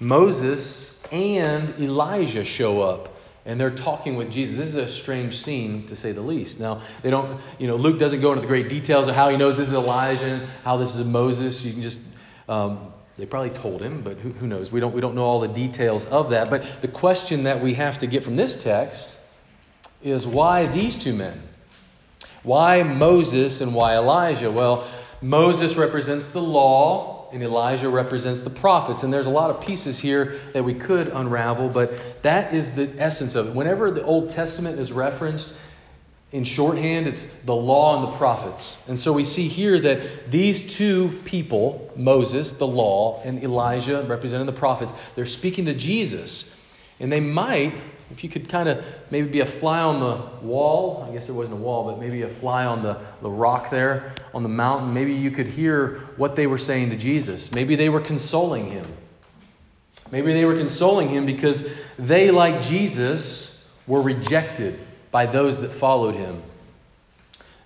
Moses 0.00 0.98
and 1.12 1.78
Elijah 1.78 2.44
show 2.44 2.80
up 2.80 3.15
and 3.46 3.58
they're 3.58 3.70
talking 3.70 4.16
with 4.16 4.30
Jesus. 4.30 4.56
This 4.56 4.68
is 4.68 4.74
a 4.74 4.88
strange 4.88 5.38
scene 5.38 5.86
to 5.86 5.96
say 5.96 6.12
the 6.12 6.20
least. 6.20 6.60
Now, 6.60 6.82
they 7.02 7.10
don't, 7.10 7.40
you 7.58 7.68
know, 7.68 7.76
Luke 7.76 7.98
doesn't 7.98 8.20
go 8.20 8.32
into 8.32 8.42
the 8.42 8.48
great 8.48 8.68
details 8.68 9.08
of 9.08 9.14
how 9.14 9.30
he 9.30 9.36
knows 9.36 9.56
this 9.56 9.68
is 9.68 9.74
Elijah, 9.74 10.26
and 10.26 10.42
how 10.64 10.76
this 10.76 10.94
is 10.94 11.06
Moses. 11.06 11.64
You 11.64 11.72
can 11.72 11.82
just 11.82 12.00
um, 12.48 12.92
they 13.16 13.24
probably 13.24 13.50
told 13.50 13.80
him, 13.80 14.02
but 14.02 14.18
who, 14.18 14.30
who, 14.30 14.46
knows? 14.46 14.70
We 14.70 14.78
don't, 14.78 14.94
we 14.94 15.00
don't 15.00 15.14
know 15.14 15.24
all 15.24 15.40
the 15.40 15.48
details 15.48 16.04
of 16.06 16.30
that. 16.30 16.50
But 16.50 16.82
the 16.82 16.88
question 16.88 17.44
that 17.44 17.60
we 17.62 17.74
have 17.74 17.98
to 17.98 18.06
get 18.06 18.22
from 18.22 18.36
this 18.36 18.62
text 18.62 19.18
is 20.02 20.26
why 20.26 20.66
these 20.66 20.98
two 20.98 21.14
men? 21.14 21.40
Why 22.42 22.82
Moses 22.82 23.62
and 23.62 23.74
why 23.74 23.96
Elijah? 23.96 24.50
Well, 24.50 24.86
Moses 25.22 25.76
represents 25.76 26.26
the 26.26 26.42
law, 26.42 27.15
and 27.32 27.42
Elijah 27.42 27.88
represents 27.88 28.40
the 28.40 28.50
prophets. 28.50 29.02
And 29.02 29.12
there's 29.12 29.26
a 29.26 29.30
lot 29.30 29.50
of 29.50 29.60
pieces 29.60 29.98
here 29.98 30.34
that 30.52 30.64
we 30.64 30.74
could 30.74 31.08
unravel, 31.08 31.68
but 31.68 32.22
that 32.22 32.54
is 32.54 32.72
the 32.72 32.90
essence 32.98 33.34
of 33.34 33.48
it. 33.48 33.54
Whenever 33.54 33.90
the 33.90 34.02
Old 34.02 34.30
Testament 34.30 34.78
is 34.78 34.92
referenced, 34.92 35.54
In 36.32 36.44
shorthand, 36.44 37.06
it's 37.06 37.24
the 37.44 37.54
law 37.54 37.96
and 37.96 38.12
the 38.12 38.16
prophets. 38.18 38.76
And 38.88 38.98
so 38.98 39.12
we 39.12 39.22
see 39.22 39.46
here 39.46 39.78
that 39.78 40.30
these 40.30 40.74
two 40.74 41.20
people, 41.24 41.90
Moses, 41.94 42.52
the 42.52 42.66
law, 42.66 43.22
and 43.24 43.42
Elijah, 43.42 44.02
representing 44.02 44.46
the 44.46 44.52
prophets, 44.52 44.92
they're 45.14 45.24
speaking 45.24 45.66
to 45.66 45.74
Jesus. 45.74 46.52
And 46.98 47.12
they 47.12 47.20
might, 47.20 47.74
if 48.10 48.22
you 48.22 48.30
could 48.30 48.48
kind 48.48 48.68
of 48.68 48.84
maybe 49.10 49.28
be 49.28 49.40
a 49.40 49.46
fly 49.46 49.80
on 49.80 50.00
the 50.00 50.46
wall, 50.46 51.06
I 51.08 51.12
guess 51.12 51.26
there 51.26 51.34
wasn't 51.34 51.58
a 51.58 51.60
wall, 51.60 51.84
but 51.90 51.98
maybe 51.98 52.22
a 52.22 52.28
fly 52.28 52.64
on 52.64 52.82
the, 52.82 52.98
the 53.20 53.30
rock 53.30 53.70
there 53.70 54.12
on 54.32 54.42
the 54.42 54.48
mountain, 54.48 54.92
maybe 54.92 55.14
you 55.14 55.30
could 55.30 55.46
hear 55.46 56.00
what 56.16 56.36
they 56.36 56.46
were 56.46 56.58
saying 56.58 56.90
to 56.90 56.96
Jesus. 56.96 57.52
Maybe 57.52 57.74
they 57.74 57.88
were 57.88 58.00
consoling 58.00 58.70
him. 58.70 58.86
Maybe 60.12 60.34
they 60.34 60.44
were 60.44 60.56
consoling 60.56 61.08
him 61.08 61.26
because 61.26 61.66
they, 61.98 62.30
like 62.30 62.62
Jesus, 62.62 63.64
were 63.86 64.02
rejected 64.02 64.78
by 65.10 65.26
those 65.26 65.60
that 65.60 65.72
followed 65.72 66.14
him. 66.14 66.42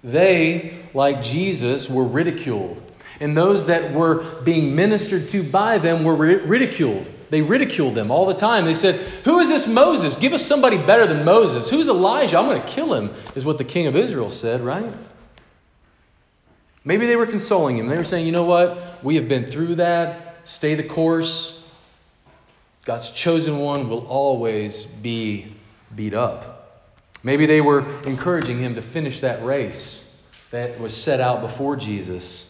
They, 0.03 0.79
like 0.95 1.23
Jesus, 1.23 1.91
were 1.91 2.05
ridiculed. 2.05 2.81
And 3.21 3.37
those 3.37 3.67
that 3.67 3.93
were 3.93 4.23
being 4.43 4.75
ministered 4.75 5.29
to 5.31 5.43
by 5.43 5.79
them 5.79 6.05
were 6.05 6.17
ridiculed. 6.17 7.07
They 7.31 7.43
ridiculed 7.43 7.95
them 7.95 8.11
all 8.11 8.27
the 8.27 8.35
time. 8.35 8.65
They 8.65 8.75
said, 8.75 8.97
Who 9.25 9.39
is 9.39 9.49
this 9.49 9.67
Moses? 9.67 10.17
Give 10.17 10.33
us 10.33 10.45
somebody 10.45 10.77
better 10.77 11.07
than 11.07 11.25
Moses. 11.25 11.71
Who's 11.71 11.89
Elijah? 11.89 12.39
I'm 12.39 12.47
going 12.47 12.61
to 12.61 12.67
kill 12.69 12.93
him, 12.93 13.11
is 13.35 13.45
what 13.45 13.57
the 13.57 13.65
king 13.65 13.87
of 13.87 13.97
Israel 13.97 14.31
said, 14.31 14.61
right? 14.61 14.93
Maybe 16.85 17.07
they 17.07 17.17
were 17.17 17.27
consoling 17.27 17.77
him. 17.77 17.87
They 17.87 17.97
were 17.97 18.05
saying, 18.05 18.27
You 18.27 18.33
know 18.33 18.45
what? 18.45 19.03
We 19.05 19.17
have 19.17 19.29
been 19.29 19.45
through 19.45 19.77
that. 19.77 20.37
Stay 20.45 20.75
the 20.75 20.83
course. 20.83 21.57
God's 22.85 23.11
chosen 23.11 23.59
one 23.59 23.89
will 23.89 24.07
always 24.07 24.87
be 24.87 25.53
beat 25.95 26.15
up. 26.15 26.83
Maybe 27.23 27.47
they 27.47 27.61
were 27.61 27.87
encouraging 28.03 28.59
him 28.59 28.77
to 28.77 28.83
finish 28.83 29.21
that 29.21 29.45
race 29.45 30.07
that 30.51 30.81
was 30.81 30.97
set 30.97 31.21
out 31.21 31.43
before 31.43 31.77
Jesus, 31.77 32.50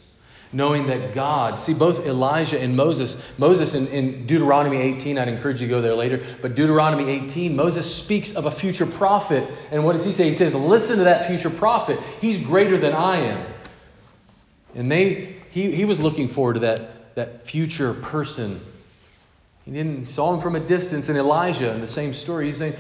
knowing 0.52 0.87
that 0.87 1.14
God, 1.14 1.61
see, 1.61 1.75
both 1.75 2.07
Elijah 2.07 2.61
and 2.61 2.76
Moses, 2.76 3.16
Moses 3.38 3.75
in, 3.75 3.87
in, 3.88 4.26
Deuteronomy 4.26 4.78
18, 4.78 5.16
I'd 5.16 5.28
encourage 5.28 5.61
you 5.61 5.69
to 5.69 5.71
go 5.71 5.80
there 5.80 5.95
later, 5.95 6.21
but 6.42 6.57
Deuteronomy 6.57 7.09
18, 7.09 7.54
Moses 7.54 7.92
speaks 7.92 8.35
of 8.35 8.47
a 8.47 8.50
future 8.50 8.87
prophet. 8.87 9.49
And 9.71 9.85
what 9.85 9.92
does 9.95 10.04
he 10.04 10.12
say? 10.12 10.25
He 10.25 10.33
says, 10.33 10.54
Listen 10.54 10.99
to 10.99 11.04
that 11.04 11.26
future 11.26 11.50
prophet. 11.50 12.00
He's 12.21 12.42
greater 12.42 12.76
than 12.76 12.92
I 12.92 13.16
am. 13.19 13.47
And 14.75 14.90
they, 14.90 15.37
he, 15.50 15.71
he 15.71 15.85
was 15.85 16.00
looking 16.00 16.28
forward 16.28 16.54
to 16.54 16.61
that, 16.61 17.14
that 17.14 17.42
future 17.47 17.95
person. 17.95 18.61
He 19.64 19.73
didn't 19.73 20.07
saw 20.07 20.35
him 20.35 20.40
from 20.40 20.57
a 20.57 20.61
distance. 20.61 21.09
And 21.09 21.19
Elijah, 21.19 21.73
in 21.73 21.80
the 21.80 21.88
same 21.88 22.12
story, 22.12 22.47
he's 22.47 22.59
saying, 22.59 22.75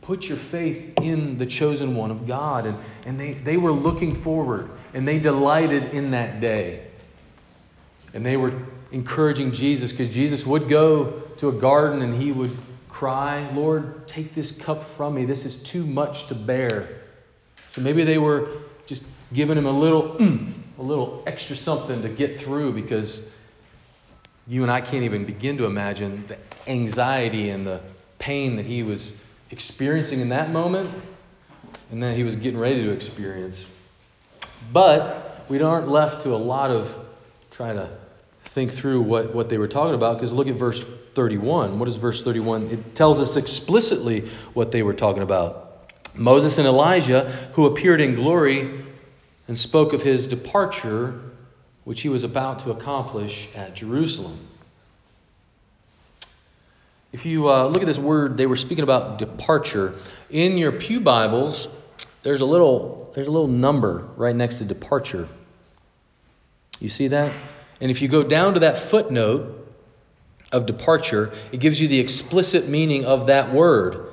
put 0.00 0.26
your 0.28 0.38
faith 0.38 0.94
in 1.02 1.36
the 1.36 1.46
chosen 1.46 1.94
one 1.94 2.10
of 2.10 2.26
God. 2.26 2.66
And, 2.66 2.78
and 3.04 3.20
they, 3.20 3.32
they 3.32 3.56
were 3.56 3.72
looking 3.72 4.22
forward 4.22 4.70
and 4.94 5.06
they 5.06 5.18
delighted 5.18 5.94
in 5.94 6.12
that 6.12 6.40
day. 6.40 6.89
And 8.12 8.24
they 8.24 8.36
were 8.36 8.52
encouraging 8.92 9.52
Jesus 9.52 9.92
because 9.92 10.12
Jesus 10.12 10.46
would 10.46 10.68
go 10.68 11.22
to 11.38 11.48
a 11.48 11.52
garden 11.52 12.02
and 12.02 12.14
he 12.14 12.32
would 12.32 12.56
cry, 12.88 13.48
Lord, 13.54 14.06
take 14.08 14.34
this 14.34 14.52
cup 14.52 14.84
from 14.84 15.14
me. 15.14 15.24
This 15.24 15.44
is 15.44 15.62
too 15.62 15.86
much 15.86 16.26
to 16.26 16.34
bear. 16.34 16.88
So 17.72 17.80
maybe 17.80 18.04
they 18.04 18.18
were 18.18 18.48
just 18.86 19.04
giving 19.32 19.56
him 19.56 19.66
a 19.66 19.70
little, 19.70 20.16
a 20.78 20.82
little 20.82 21.22
extra 21.26 21.56
something 21.56 22.02
to 22.02 22.08
get 22.08 22.38
through 22.38 22.72
because 22.72 23.30
you 24.48 24.62
and 24.62 24.70
I 24.70 24.80
can't 24.80 25.04
even 25.04 25.24
begin 25.24 25.58
to 25.58 25.64
imagine 25.64 26.24
the 26.26 26.36
anxiety 26.68 27.50
and 27.50 27.66
the 27.66 27.80
pain 28.18 28.56
that 28.56 28.66
he 28.66 28.82
was 28.82 29.16
experiencing 29.50 30.20
in 30.20 30.30
that 30.30 30.50
moment 30.50 30.90
and 31.90 32.02
that 32.02 32.16
he 32.16 32.24
was 32.24 32.36
getting 32.36 32.58
ready 32.58 32.82
to 32.84 32.90
experience. 32.90 33.64
But 34.72 35.44
we 35.48 35.60
aren't 35.62 35.88
left 35.88 36.22
to 36.22 36.34
a 36.34 36.36
lot 36.36 36.70
of 36.70 36.92
trying 37.50 37.76
to 37.76 37.90
think 38.50 38.72
through 38.72 39.02
what, 39.02 39.34
what 39.34 39.48
they 39.48 39.58
were 39.58 39.68
talking 39.68 39.94
about 39.94 40.16
because 40.16 40.32
look 40.32 40.48
at 40.48 40.56
verse 40.56 40.84
31. 41.14 41.78
What 41.78 41.88
is 41.88 41.96
verse 41.96 42.24
31? 42.24 42.68
It 42.68 42.94
tells 42.94 43.20
us 43.20 43.36
explicitly 43.36 44.28
what 44.54 44.72
they 44.72 44.82
were 44.82 44.94
talking 44.94 45.22
about. 45.22 45.66
Moses 46.16 46.58
and 46.58 46.66
Elijah, 46.66 47.28
who 47.52 47.66
appeared 47.66 48.00
in 48.00 48.16
glory 48.16 48.84
and 49.46 49.58
spoke 49.58 49.92
of 49.92 50.02
his 50.02 50.26
departure, 50.26 51.20
which 51.84 52.00
he 52.00 52.08
was 52.08 52.24
about 52.24 52.60
to 52.60 52.72
accomplish 52.72 53.48
at 53.54 53.76
Jerusalem. 53.76 54.38
If 57.12 57.26
you 57.26 57.48
uh, 57.48 57.66
look 57.66 57.82
at 57.82 57.86
this 57.86 57.98
word, 57.98 58.36
they 58.36 58.46
were 58.46 58.56
speaking 58.56 58.84
about 58.84 59.18
departure. 59.18 59.94
In 60.28 60.58
your 60.58 60.72
Pew 60.72 61.00
Bibles, 61.00 61.68
there's 62.22 62.40
a 62.40 62.44
little 62.44 63.10
there's 63.14 63.26
a 63.26 63.30
little 63.32 63.48
number 63.48 64.08
right 64.16 64.34
next 64.34 64.58
to 64.58 64.64
departure. 64.64 65.28
You 66.78 66.88
see 66.88 67.08
that? 67.08 67.32
And 67.80 67.90
if 67.90 68.02
you 68.02 68.08
go 68.08 68.22
down 68.22 68.54
to 68.54 68.60
that 68.60 68.78
footnote 68.78 69.56
of 70.52 70.66
departure, 70.66 71.32
it 71.52 71.60
gives 71.60 71.80
you 71.80 71.88
the 71.88 72.00
explicit 72.00 72.68
meaning 72.68 73.04
of 73.04 73.26
that 73.26 73.52
word. 73.52 74.08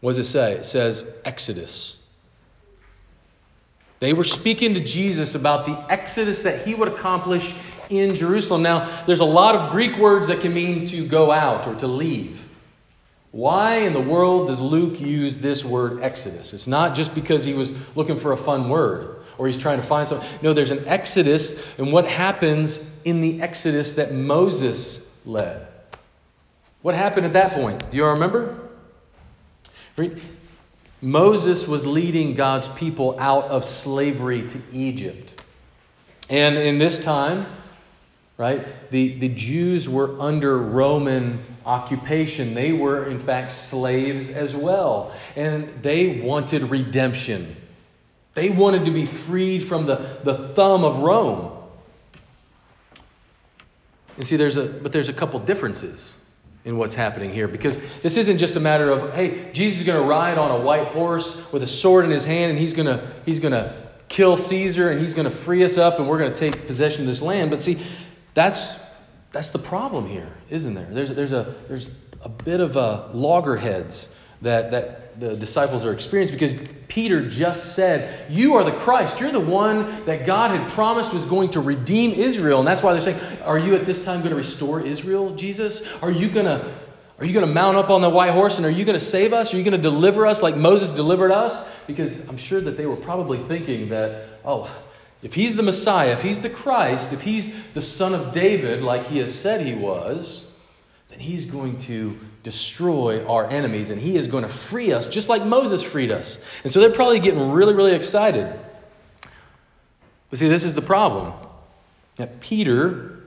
What 0.00 0.16
does 0.16 0.18
it 0.18 0.30
say? 0.30 0.52
It 0.52 0.66
says 0.66 1.04
Exodus. 1.24 1.96
They 4.00 4.12
were 4.12 4.24
speaking 4.24 4.74
to 4.74 4.80
Jesus 4.80 5.36
about 5.36 5.64
the 5.64 5.78
exodus 5.92 6.42
that 6.42 6.66
he 6.66 6.74
would 6.74 6.88
accomplish 6.88 7.54
in 7.88 8.16
Jerusalem. 8.16 8.62
Now, 8.62 8.88
there's 9.06 9.20
a 9.20 9.24
lot 9.24 9.54
of 9.54 9.70
Greek 9.70 9.96
words 9.96 10.26
that 10.26 10.40
can 10.40 10.52
mean 10.52 10.86
to 10.86 11.06
go 11.06 11.30
out 11.30 11.68
or 11.68 11.74
to 11.76 11.86
leave. 11.86 12.41
Why 13.32 13.78
in 13.78 13.94
the 13.94 14.00
world 14.00 14.48
does 14.48 14.60
Luke 14.60 15.00
use 15.00 15.38
this 15.38 15.64
word 15.64 16.02
exodus? 16.02 16.52
It's 16.52 16.66
not 16.66 16.94
just 16.94 17.14
because 17.14 17.44
he 17.44 17.54
was 17.54 17.72
looking 17.96 18.18
for 18.18 18.32
a 18.32 18.36
fun 18.36 18.68
word 18.68 19.16
or 19.38 19.46
he's 19.46 19.58
trying 19.58 19.80
to 19.80 19.86
find 19.86 20.06
something. 20.06 20.28
No, 20.42 20.52
there's 20.52 20.70
an 20.70 20.86
exodus, 20.86 21.78
and 21.78 21.92
what 21.92 22.06
happens 22.06 22.86
in 23.04 23.22
the 23.22 23.40
exodus 23.40 23.94
that 23.94 24.12
Moses 24.12 25.06
led? 25.24 25.66
What 26.82 26.94
happened 26.94 27.26
at 27.26 27.32
that 27.32 27.52
point? 27.52 27.90
Do 27.90 27.96
you 27.96 28.04
all 28.04 28.12
remember? 28.12 28.58
Moses 31.00 31.66
was 31.66 31.86
leading 31.86 32.34
God's 32.34 32.68
people 32.68 33.18
out 33.18 33.44
of 33.44 33.64
slavery 33.64 34.46
to 34.46 34.58
Egypt. 34.72 35.42
And 36.28 36.56
in 36.56 36.78
this 36.78 36.98
time, 36.98 37.46
right, 38.42 38.90
the, 38.90 39.18
the 39.20 39.28
Jews 39.28 39.88
were 39.88 40.20
under 40.20 40.58
Roman 40.58 41.40
occupation. 41.64 42.54
They 42.54 42.72
were, 42.72 43.04
in 43.04 43.20
fact, 43.20 43.52
slaves 43.52 44.28
as 44.28 44.54
well. 44.56 45.14
And 45.36 45.68
they 45.82 46.20
wanted 46.20 46.64
redemption. 46.64 47.54
They 48.34 48.50
wanted 48.50 48.86
to 48.86 48.90
be 48.90 49.06
freed 49.06 49.60
from 49.60 49.86
the, 49.86 50.18
the 50.24 50.34
thumb 50.34 50.84
of 50.84 50.98
Rome. 50.98 51.56
And 54.16 54.26
see, 54.26 54.34
there's 54.34 54.56
a, 54.56 54.66
but 54.66 54.90
there's 54.90 55.08
a 55.08 55.12
couple 55.12 55.38
differences 55.38 56.12
in 56.64 56.76
what's 56.76 56.96
happening 56.96 57.32
here 57.32 57.46
because 57.46 57.78
this 58.02 58.16
isn't 58.16 58.38
just 58.38 58.54
a 58.54 58.60
matter 58.60 58.88
of 58.88 59.12
hey 59.14 59.50
jesus 59.52 59.80
is 59.80 59.84
going 59.84 60.00
to 60.00 60.08
ride 60.08 60.38
on 60.38 60.52
a 60.52 60.64
white 60.64 60.86
horse 60.86 61.52
with 61.52 61.60
a 61.64 61.66
sword 61.66 62.04
in 62.04 62.10
his 62.12 62.24
hand 62.24 62.50
and 62.50 62.58
he's 62.58 62.72
going 62.72 62.86
to 62.86 63.04
he's 63.26 63.40
going 63.40 63.50
to 63.50 63.74
kill 64.06 64.36
caesar 64.36 64.88
and 64.88 65.00
he's 65.00 65.14
going 65.14 65.24
to 65.24 65.36
free 65.36 65.64
us 65.64 65.76
up 65.76 65.98
and 65.98 66.08
we're 66.08 66.18
going 66.18 66.32
to 66.32 66.38
take 66.38 66.68
possession 66.68 67.00
of 67.00 67.08
this 67.08 67.20
land 67.20 67.50
but 67.50 67.60
see 67.60 67.82
that's 68.34 68.78
that's 69.30 69.50
the 69.50 69.58
problem 69.58 70.06
here 70.06 70.32
isn't 70.50 70.74
there 70.74 70.88
there's 70.90 71.10
there's 71.10 71.32
a 71.32 71.54
there's 71.68 71.90
a 72.22 72.28
bit 72.28 72.60
of 72.60 72.76
a 72.76 73.10
loggerheads 73.12 74.08
that 74.42 74.70
that 74.70 75.02
the 75.18 75.36
disciples 75.36 75.84
are 75.84 75.92
experiencing 75.92 76.36
because 76.36 76.54
Peter 76.88 77.28
just 77.28 77.74
said, 77.74 78.30
You 78.30 78.56
are 78.56 78.64
the 78.64 78.72
Christ. 78.72 79.20
You're 79.20 79.32
the 79.32 79.40
one 79.40 80.04
that 80.04 80.26
God 80.26 80.50
had 80.50 80.70
promised 80.70 81.12
was 81.12 81.26
going 81.26 81.50
to 81.50 81.60
redeem 81.60 82.12
Israel. 82.12 82.58
And 82.58 82.68
that's 82.68 82.82
why 82.82 82.92
they're 82.92 83.02
saying, 83.02 83.20
Are 83.44 83.58
you 83.58 83.74
at 83.74 83.86
this 83.86 84.04
time 84.04 84.20
going 84.20 84.30
to 84.30 84.36
restore 84.36 84.80
Israel, 84.80 85.34
Jesus? 85.34 85.82
Are 86.02 86.10
you 86.10 86.28
going 86.28 86.46
to. 86.46 86.72
Are 87.18 87.26
you 87.26 87.34
going 87.34 87.46
to 87.46 87.54
mount 87.54 87.76
up 87.76 87.88
on 87.90 88.00
the 88.00 88.10
white 88.10 88.32
horse 88.32 88.56
and 88.56 88.66
are 88.66 88.70
you 88.70 88.84
going 88.84 88.98
to 88.98 89.04
save 89.04 89.32
us? 89.32 89.54
Are 89.54 89.56
you 89.56 89.62
going 89.62 89.76
to 89.76 89.78
deliver 89.78 90.26
us 90.26 90.42
like 90.42 90.56
Moses 90.56 90.90
delivered 90.90 91.30
us? 91.30 91.72
Because 91.86 92.28
I'm 92.28 92.38
sure 92.38 92.60
that 92.60 92.76
they 92.76 92.84
were 92.84 92.96
probably 92.96 93.38
thinking 93.38 93.90
that, 93.90 94.24
oh, 94.44 94.68
if 95.22 95.34
he's 95.34 95.54
the 95.54 95.62
Messiah, 95.62 96.12
if 96.12 96.22
he's 96.22 96.40
the 96.40 96.50
Christ, 96.50 97.12
if 97.12 97.20
he's 97.20 97.54
the 97.74 97.80
son 97.80 98.14
of 98.14 98.32
David 98.32 98.82
like 98.82 99.06
he 99.06 99.18
has 99.18 99.38
said 99.38 99.60
he 99.60 99.74
was, 99.74 100.50
then 101.08 101.20
he's 101.20 101.46
going 101.46 101.78
to 101.78 102.18
destroy 102.42 103.24
our 103.26 103.48
enemies 103.48 103.90
and 103.90 104.00
he 104.00 104.16
is 104.16 104.26
going 104.26 104.42
to 104.42 104.48
free 104.48 104.92
us 104.92 105.08
just 105.08 105.28
like 105.28 105.44
Moses 105.44 105.82
freed 105.82 106.10
us. 106.10 106.42
And 106.64 106.72
so 106.72 106.80
they're 106.80 106.90
probably 106.90 107.20
getting 107.20 107.52
really, 107.52 107.74
really 107.74 107.94
excited. 107.94 108.52
But 110.30 110.38
see, 110.38 110.48
this 110.48 110.64
is 110.64 110.74
the 110.74 110.82
problem. 110.82 111.34
That 112.16 112.40
Peter, 112.40 113.20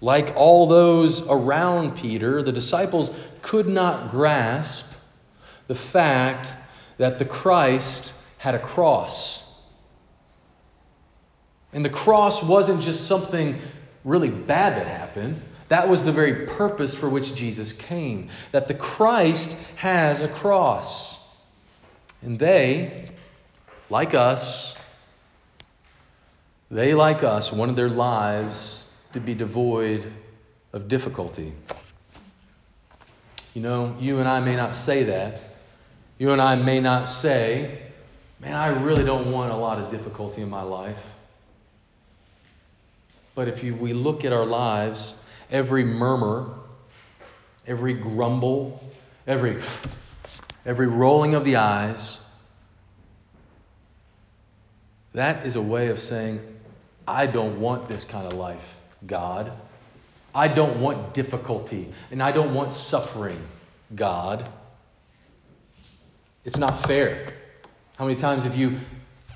like 0.00 0.34
all 0.36 0.66
those 0.66 1.26
around 1.26 1.96
Peter, 1.96 2.42
the 2.42 2.52
disciples 2.52 3.10
could 3.42 3.66
not 3.66 4.10
grasp 4.10 4.86
the 5.66 5.74
fact 5.74 6.52
that 6.98 7.18
the 7.18 7.24
Christ 7.24 8.12
had 8.38 8.54
a 8.54 8.58
cross. 8.58 9.33
And 11.74 11.84
the 11.84 11.90
cross 11.90 12.42
wasn't 12.42 12.80
just 12.80 13.06
something 13.06 13.58
really 14.04 14.30
bad 14.30 14.76
that 14.76 14.86
happened. 14.86 15.42
That 15.68 15.88
was 15.88 16.04
the 16.04 16.12
very 16.12 16.46
purpose 16.46 16.94
for 16.94 17.08
which 17.08 17.34
Jesus 17.34 17.72
came, 17.72 18.28
that 18.52 18.68
the 18.68 18.74
Christ 18.74 19.58
has 19.76 20.20
a 20.20 20.28
cross. 20.28 21.18
And 22.22 22.38
they, 22.38 23.06
like 23.90 24.14
us, 24.14 24.74
they, 26.70 26.94
like 26.94 27.22
us, 27.22 27.52
wanted 27.52 27.76
their 27.76 27.90
lives 27.90 28.86
to 29.12 29.20
be 29.20 29.34
devoid 29.34 30.10
of 30.72 30.88
difficulty. 30.88 31.52
You 33.54 33.62
know, 33.62 33.96
you 33.98 34.18
and 34.18 34.28
I 34.28 34.40
may 34.40 34.56
not 34.56 34.74
say 34.74 35.04
that. 35.04 35.40
You 36.18 36.30
and 36.30 36.40
I 36.40 36.56
may 36.56 36.80
not 36.80 37.08
say, 37.08 37.80
man, 38.40 38.54
I 38.54 38.68
really 38.68 39.04
don't 39.04 39.32
want 39.32 39.52
a 39.52 39.56
lot 39.56 39.78
of 39.78 39.90
difficulty 39.90 40.42
in 40.42 40.50
my 40.50 40.62
life. 40.62 40.98
But 43.34 43.48
if 43.48 43.64
you, 43.64 43.74
we 43.74 43.92
look 43.92 44.24
at 44.24 44.32
our 44.32 44.44
lives, 44.44 45.14
every 45.50 45.84
murmur, 45.84 46.54
every 47.66 47.94
grumble, 47.94 48.82
every, 49.26 49.60
every 50.64 50.86
rolling 50.86 51.34
of 51.34 51.44
the 51.44 51.56
eyes, 51.56 52.20
that 55.14 55.46
is 55.46 55.56
a 55.56 55.62
way 55.62 55.88
of 55.88 55.98
saying, 55.98 56.40
I 57.06 57.26
don't 57.26 57.60
want 57.60 57.86
this 57.88 58.04
kind 58.04 58.26
of 58.26 58.34
life, 58.34 58.78
God. 59.06 59.52
I 60.34 60.48
don't 60.48 60.80
want 60.80 61.14
difficulty 61.14 61.92
and 62.10 62.22
I 62.22 62.32
don't 62.32 62.54
want 62.54 62.72
suffering, 62.72 63.40
God. 63.94 64.48
It's 66.44 66.58
not 66.58 66.86
fair. 66.86 67.32
How 67.96 68.04
many 68.06 68.18
times 68.18 68.42
have 68.42 68.56
you 68.56 68.78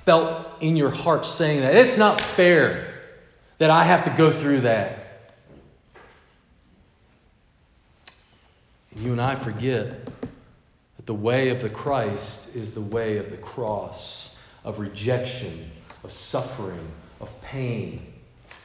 felt 0.05 0.61
in 0.61 0.75
your 0.75 0.89
heart 0.89 1.25
saying 1.25 1.61
that? 1.61 1.75
It's 1.75 1.97
not 1.97 2.19
fair 2.19 2.88
that 3.59 3.69
I 3.69 3.83
have 3.83 4.05
to 4.05 4.09
go 4.09 4.31
through 4.31 4.61
that. 4.61 5.05
And 8.91 9.03
you 9.03 9.11
and 9.11 9.21
I 9.21 9.35
forget 9.35 10.05
that 10.05 11.05
the 11.05 11.13
way 11.13 11.49
of 11.49 11.61
the 11.61 11.69
Christ 11.69 12.55
is 12.55 12.73
the 12.73 12.81
way 12.81 13.17
of 13.17 13.29
the 13.29 13.37
cross, 13.37 14.37
of 14.63 14.79
rejection, 14.79 15.69
of 16.03 16.11
suffering, 16.11 16.87
of 17.21 17.29
pain. 17.41 18.05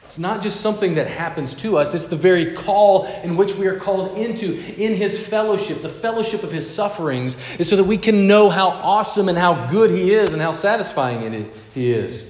It's 0.05 0.19
not 0.19 0.41
just 0.41 0.61
something 0.61 0.95
that 0.95 1.07
happens 1.07 1.55
to 1.55 1.77
us, 1.77 1.93
it's 1.93 2.05
the 2.05 2.15
very 2.15 2.53
call 2.53 3.05
in 3.23 3.35
which 3.35 3.55
we 3.55 3.67
are 3.67 3.77
called 3.77 4.17
into 4.17 4.53
in 4.81 4.95
His 4.95 5.19
fellowship. 5.19 5.81
The 5.81 5.89
fellowship 5.89 6.43
of 6.43 6.51
His 6.51 6.69
sufferings 6.73 7.35
is 7.59 7.67
so 7.67 7.75
that 7.75 7.83
we 7.83 7.97
can 7.97 8.27
know 8.27 8.49
how 8.49 8.67
awesome 8.67 9.29
and 9.29 9.37
how 9.37 9.67
good 9.67 9.89
He 9.89 10.13
is 10.13 10.33
and 10.33 10.41
how 10.41 10.51
satisfying 10.51 11.51
He 11.73 11.91
is. 11.91 12.23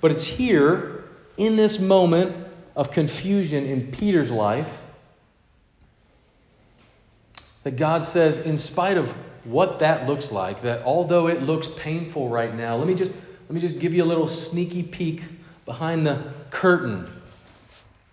But 0.00 0.10
it's 0.10 0.24
here, 0.24 0.93
in 1.36 1.56
this 1.56 1.78
moment 1.78 2.36
of 2.76 2.90
confusion 2.90 3.66
in 3.66 3.90
Peter's 3.92 4.30
life, 4.30 4.70
that 7.62 7.76
God 7.76 8.04
says, 8.04 8.38
in 8.38 8.56
spite 8.56 8.96
of 8.98 9.10
what 9.44 9.80
that 9.80 10.06
looks 10.06 10.30
like, 10.30 10.62
that 10.62 10.82
although 10.84 11.28
it 11.28 11.42
looks 11.42 11.68
painful 11.76 12.28
right 12.28 12.54
now, 12.54 12.76
let 12.76 12.86
me 12.86 12.94
just 12.94 13.12
let 13.48 13.54
me 13.54 13.60
just 13.60 13.78
give 13.78 13.92
you 13.92 14.02
a 14.02 14.06
little 14.06 14.28
sneaky 14.28 14.82
peek 14.82 15.22
behind 15.66 16.06
the 16.06 16.32
curtain. 16.50 17.10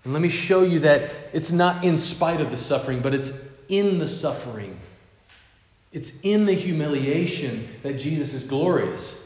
And 0.04 0.14
let 0.14 0.22
me 0.22 0.30
show 0.30 0.64
you 0.64 0.82
that 0.82 1.12
it's 1.32 1.52
not 1.52 1.84
in 1.86 1.98
spite 1.98 2.42
of 2.42 2.52
the 2.52 2.58
suffering, 2.58 3.02
but 3.02 3.14
it's 3.14 3.32
in 3.70 4.00
the 4.00 4.08
suffering. 4.08 4.78
It's 5.94 6.20
in 6.22 6.46
the 6.46 6.54
humiliation 6.54 7.68
that 7.84 7.94
Jesus 7.94 8.34
is 8.34 8.44
glorious. 8.44 9.21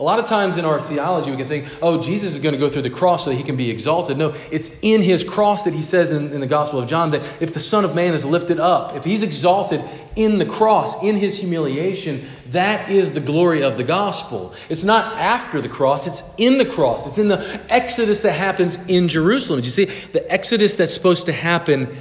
A 0.00 0.02
lot 0.02 0.18
of 0.18 0.24
times 0.24 0.56
in 0.56 0.64
our 0.64 0.80
theology, 0.80 1.30
we 1.30 1.36
can 1.36 1.46
think, 1.46 1.68
oh, 1.82 2.00
Jesus 2.00 2.32
is 2.32 2.38
going 2.38 2.54
to 2.54 2.58
go 2.58 2.70
through 2.70 2.82
the 2.82 2.90
cross 2.90 3.24
so 3.24 3.30
that 3.30 3.36
he 3.36 3.42
can 3.42 3.56
be 3.56 3.70
exalted. 3.70 4.16
No, 4.16 4.34
it's 4.50 4.70
in 4.80 5.02
his 5.02 5.22
cross 5.22 5.64
that 5.64 5.74
he 5.74 5.82
says 5.82 6.12
in, 6.12 6.32
in, 6.32 6.40
the 6.40 6.46
Gospel 6.46 6.80
of 6.80 6.88
John 6.88 7.10
that 7.10 7.22
if 7.40 7.52
the 7.52 7.60
Son 7.60 7.84
of 7.84 7.94
Man 7.94 8.14
is 8.14 8.24
lifted 8.24 8.58
up, 8.58 8.96
if 8.96 9.04
he's 9.04 9.22
exalted 9.22 9.84
in 10.16 10.38
the 10.38 10.46
cross, 10.46 11.02
in 11.02 11.16
his 11.16 11.38
humiliation, 11.38 12.24
that 12.48 12.90
is 12.90 13.12
the 13.12 13.20
glory 13.20 13.62
of 13.62 13.76
the 13.76 13.84
gospel. 13.84 14.54
It's 14.70 14.82
not 14.82 15.18
after 15.18 15.60
the 15.60 15.68
cross, 15.68 16.06
it's 16.06 16.22
in 16.38 16.56
the 16.56 16.66
cross. 16.66 17.06
It's 17.06 17.18
in 17.18 17.28
the 17.28 17.60
exodus 17.68 18.20
that 18.20 18.32
happens 18.32 18.78
in 18.88 19.08
Jerusalem. 19.08 19.60
Do 19.60 19.66
you 19.66 19.70
see? 19.70 19.84
The 19.84 20.32
exodus 20.32 20.76
that's 20.76 20.94
supposed 20.94 21.26
to 21.26 21.32
happen 21.32 21.94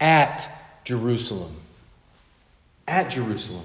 at 0.00 0.46
Jerusalem. 0.84 1.56
At 2.86 3.10
Jerusalem. 3.10 3.64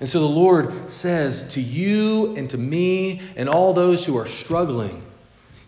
And 0.00 0.08
so 0.08 0.20
the 0.20 0.26
Lord 0.26 0.90
says 0.90 1.54
to 1.54 1.60
you 1.60 2.34
and 2.34 2.48
to 2.50 2.58
me 2.58 3.20
and 3.36 3.48
all 3.48 3.74
those 3.74 4.04
who 4.04 4.16
are 4.16 4.26
struggling, 4.26 5.04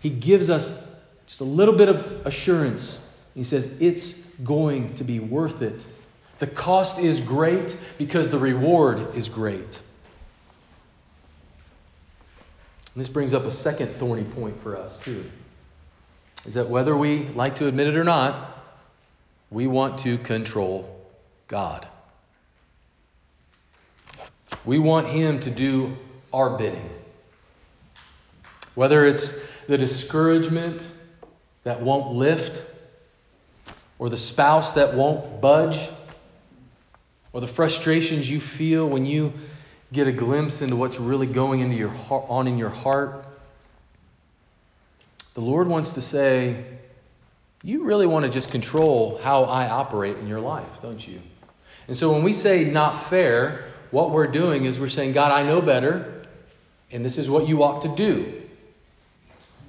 He 0.00 0.08
gives 0.08 0.48
us 0.48 0.72
just 1.26 1.40
a 1.40 1.44
little 1.44 1.76
bit 1.76 1.90
of 1.90 2.26
assurance. 2.26 3.06
He 3.34 3.44
says, 3.44 3.80
It's 3.80 4.14
going 4.42 4.94
to 4.96 5.04
be 5.04 5.20
worth 5.20 5.60
it. 5.60 5.84
The 6.38 6.46
cost 6.46 6.98
is 6.98 7.20
great 7.20 7.76
because 7.98 8.30
the 8.30 8.38
reward 8.38 9.14
is 9.14 9.28
great. 9.28 9.80
And 12.94 13.00
this 13.00 13.08
brings 13.08 13.32
up 13.32 13.44
a 13.44 13.50
second 13.50 13.96
thorny 13.96 14.24
point 14.24 14.60
for 14.62 14.76
us, 14.76 14.98
too. 15.00 15.24
Is 16.44 16.54
that 16.54 16.68
whether 16.68 16.96
we 16.96 17.28
like 17.28 17.56
to 17.56 17.66
admit 17.66 17.86
it 17.86 17.96
or 17.96 18.04
not, 18.04 18.58
we 19.50 19.66
want 19.66 20.00
to 20.00 20.18
control 20.18 21.00
God. 21.48 21.86
We 24.64 24.78
want 24.78 25.08
Him 25.08 25.40
to 25.40 25.50
do 25.50 25.96
our 26.32 26.56
bidding. 26.56 26.88
Whether 28.74 29.04
it's 29.06 29.38
the 29.66 29.78
discouragement 29.78 30.82
that 31.64 31.82
won't 31.82 32.12
lift, 32.12 32.64
or 33.98 34.08
the 34.08 34.18
spouse 34.18 34.72
that 34.72 34.94
won't 34.94 35.40
budge, 35.40 35.88
or 37.32 37.40
the 37.40 37.46
frustrations 37.46 38.28
you 38.30 38.40
feel 38.40 38.88
when 38.88 39.06
you 39.06 39.32
get 39.92 40.06
a 40.06 40.12
glimpse 40.12 40.62
into 40.62 40.76
what's 40.76 40.98
really 40.98 41.26
going 41.26 41.60
into 41.60 41.76
your 41.76 41.90
heart, 41.90 42.24
on 42.28 42.46
in 42.48 42.58
your 42.58 42.70
heart. 42.70 43.26
The 45.34 45.40
Lord 45.40 45.68
wants 45.68 45.90
to 45.90 46.00
say, 46.00 46.64
you 47.62 47.84
really 47.84 48.06
want 48.06 48.24
to 48.24 48.30
just 48.30 48.50
control 48.50 49.18
how 49.22 49.44
I 49.44 49.68
operate 49.68 50.18
in 50.18 50.26
your 50.26 50.40
life, 50.40 50.82
don't 50.82 51.06
you? 51.06 51.20
And 51.88 51.96
so 51.96 52.12
when 52.12 52.22
we 52.22 52.32
say 52.32 52.64
not 52.64 52.94
fair, 53.08 53.64
what 53.92 54.10
we're 54.10 54.26
doing 54.26 54.64
is 54.64 54.80
we're 54.80 54.88
saying, 54.88 55.12
God, 55.12 55.30
I 55.30 55.46
know 55.46 55.62
better, 55.62 56.22
and 56.90 57.04
this 57.04 57.18
is 57.18 57.30
what 57.30 57.46
you 57.46 57.62
ought 57.62 57.82
to 57.82 57.94
do. 57.94 58.42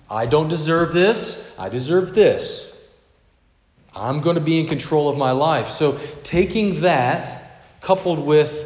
I 0.09 0.25
don't 0.25 0.47
deserve 0.47 0.93
this, 0.93 1.53
I 1.59 1.69
deserve 1.69 2.15
this. 2.15 2.71
I'm 3.95 4.21
going 4.21 4.35
to 4.35 4.41
be 4.41 4.59
in 4.59 4.65
control 4.65 5.09
of 5.09 5.17
my 5.19 5.31
life. 5.31 5.69
So, 5.69 5.99
taking 6.23 6.81
that 6.81 7.61
coupled 7.81 8.25
with 8.25 8.65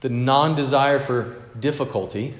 the 0.00 0.08
non 0.08 0.54
desire 0.54 0.98
for 0.98 1.42
difficulty, 1.58 2.34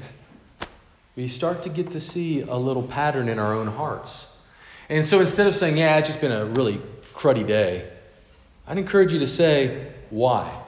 we 1.16 1.28
start 1.28 1.64
to 1.64 1.68
get 1.68 1.92
to 1.92 2.00
see 2.00 2.40
a 2.40 2.56
little 2.56 2.82
pattern 2.82 3.28
in 3.28 3.38
our 3.38 3.54
own 3.54 3.66
hearts. 3.66 4.26
And 4.88 5.04
so 5.04 5.20
instead 5.20 5.46
of 5.46 5.56
saying, 5.56 5.76
yeah, 5.76 5.96
it's 5.98 6.08
just 6.08 6.20
been 6.20 6.32
a 6.32 6.44
really 6.44 6.80
cruddy 7.14 7.46
day, 7.46 7.88
I'd 8.66 8.78
encourage 8.78 9.12
you 9.12 9.20
to 9.20 9.26
say, 9.26 9.92
why? 10.10 10.62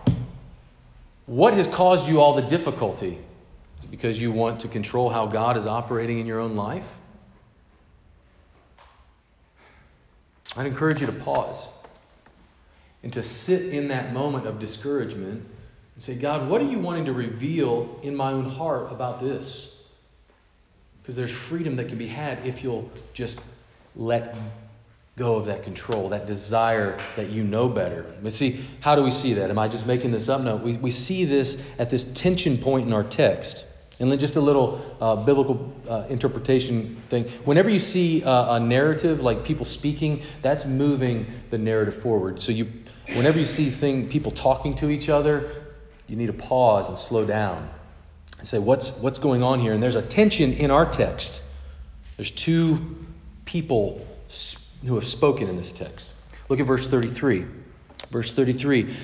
What 1.26 1.54
has 1.54 1.66
caused 1.66 2.08
you 2.08 2.20
all 2.20 2.34
the 2.34 2.42
difficulty? 2.42 3.18
Is 3.78 3.84
it 3.84 3.90
because 3.90 4.20
you 4.20 4.30
want 4.32 4.60
to 4.60 4.68
control 4.68 5.10
how 5.10 5.26
God 5.26 5.56
is 5.56 5.66
operating 5.66 6.20
in 6.20 6.26
your 6.26 6.40
own 6.40 6.54
life? 6.54 6.84
I'd 10.56 10.66
encourage 10.66 11.00
you 11.00 11.06
to 11.06 11.12
pause 11.12 11.66
and 13.02 13.12
to 13.12 13.22
sit 13.22 13.74
in 13.74 13.88
that 13.88 14.12
moment 14.12 14.46
of 14.46 14.58
discouragement 14.58 15.44
and 15.94 16.02
say, 16.02 16.14
God, 16.14 16.48
what 16.48 16.60
are 16.60 16.64
you 16.64 16.78
wanting 16.78 17.06
to 17.06 17.12
reveal 17.12 17.98
in 18.02 18.16
my 18.16 18.32
own 18.32 18.48
heart 18.48 18.90
about 18.90 19.20
this? 19.20 19.82
Because 21.02 21.16
there's 21.16 21.30
freedom 21.30 21.76
that 21.76 21.88
can 21.88 21.98
be 21.98 22.06
had 22.06 22.46
if 22.46 22.62
you'll 22.62 22.90
just 23.12 23.40
let 23.94 24.34
go 25.16 25.37
of 25.37 25.46
that 25.46 25.62
control, 25.62 26.11
that 26.11 26.26
desire 26.26 26.98
that 27.16 27.31
you 27.31 27.42
know 27.42 27.68
better. 27.70 28.05
But 28.22 28.35
see, 28.35 28.61
how 28.81 28.94
do 28.94 29.02
we 29.02 29.11
see 29.11 29.35
that? 29.35 29.48
Am 29.48 29.59
I 29.59 29.66
just 29.66 29.87
making 29.87 30.11
this 30.11 30.29
up? 30.29 30.42
No, 30.42 30.57
we, 30.57 30.76
we 30.76 30.90
see 30.90 31.24
this 31.24 31.62
at 31.79 31.88
this 31.88 32.05
tension 32.05 32.59
point 32.59 32.87
in 32.87 32.92
our 32.92 33.02
text. 33.02 33.64
And 33.98 34.12
then 34.12 34.18
just 34.18 34.37
a 34.37 34.42
little 34.42 34.94
uh, 35.00 35.16
biblical 35.16 35.74
uh, 35.88 36.05
interpretation 36.11 37.02
thing. 37.09 37.24
Whenever 37.46 37.70
you 37.70 37.81
see 37.81 38.22
uh, 38.22 38.57
a 38.57 38.61
narrative, 38.61 39.22
like 39.22 39.42
people 39.42 39.64
speaking, 39.64 40.20
that's 40.42 40.66
moving 40.66 41.24
the 41.48 41.57
narrative 41.57 42.02
forward. 42.02 42.42
So 42.42 42.52
you, 42.52 42.70
whenever 43.14 43.38
you 43.38 43.46
see 43.46 43.70
thing, 43.70 44.11
people 44.11 44.33
talking 44.33 44.74
to 44.76 44.90
each 44.90 45.09
other, 45.09 45.50
you 46.09 46.16
need 46.16 46.26
to 46.26 46.35
pause 46.35 46.90
and 46.90 46.98
slow 46.98 47.24
down 47.24 47.66
and 48.38 48.46
say, 48.46 48.59
what's, 48.59 48.98
what's 48.98 49.18
going 49.18 49.42
on 49.42 49.61
here? 49.61 49.72
And 49.72 49.83
there's 49.83 49.96
a 49.96 50.02
tension 50.02 50.52
in 50.52 50.70
our 50.70 50.85
text. 50.85 51.42
There's 52.18 52.31
two 52.31 52.96
people 53.46 54.05
who 54.84 54.94
have 54.96 55.06
spoken 55.06 55.48
in 55.48 55.56
this 55.56 55.72
text. 55.72 56.12
Look 56.48 56.60
at 56.60 56.66
verse 56.66 56.86
33. 56.86 57.46
Verse 58.10 58.32
33. 58.32 58.96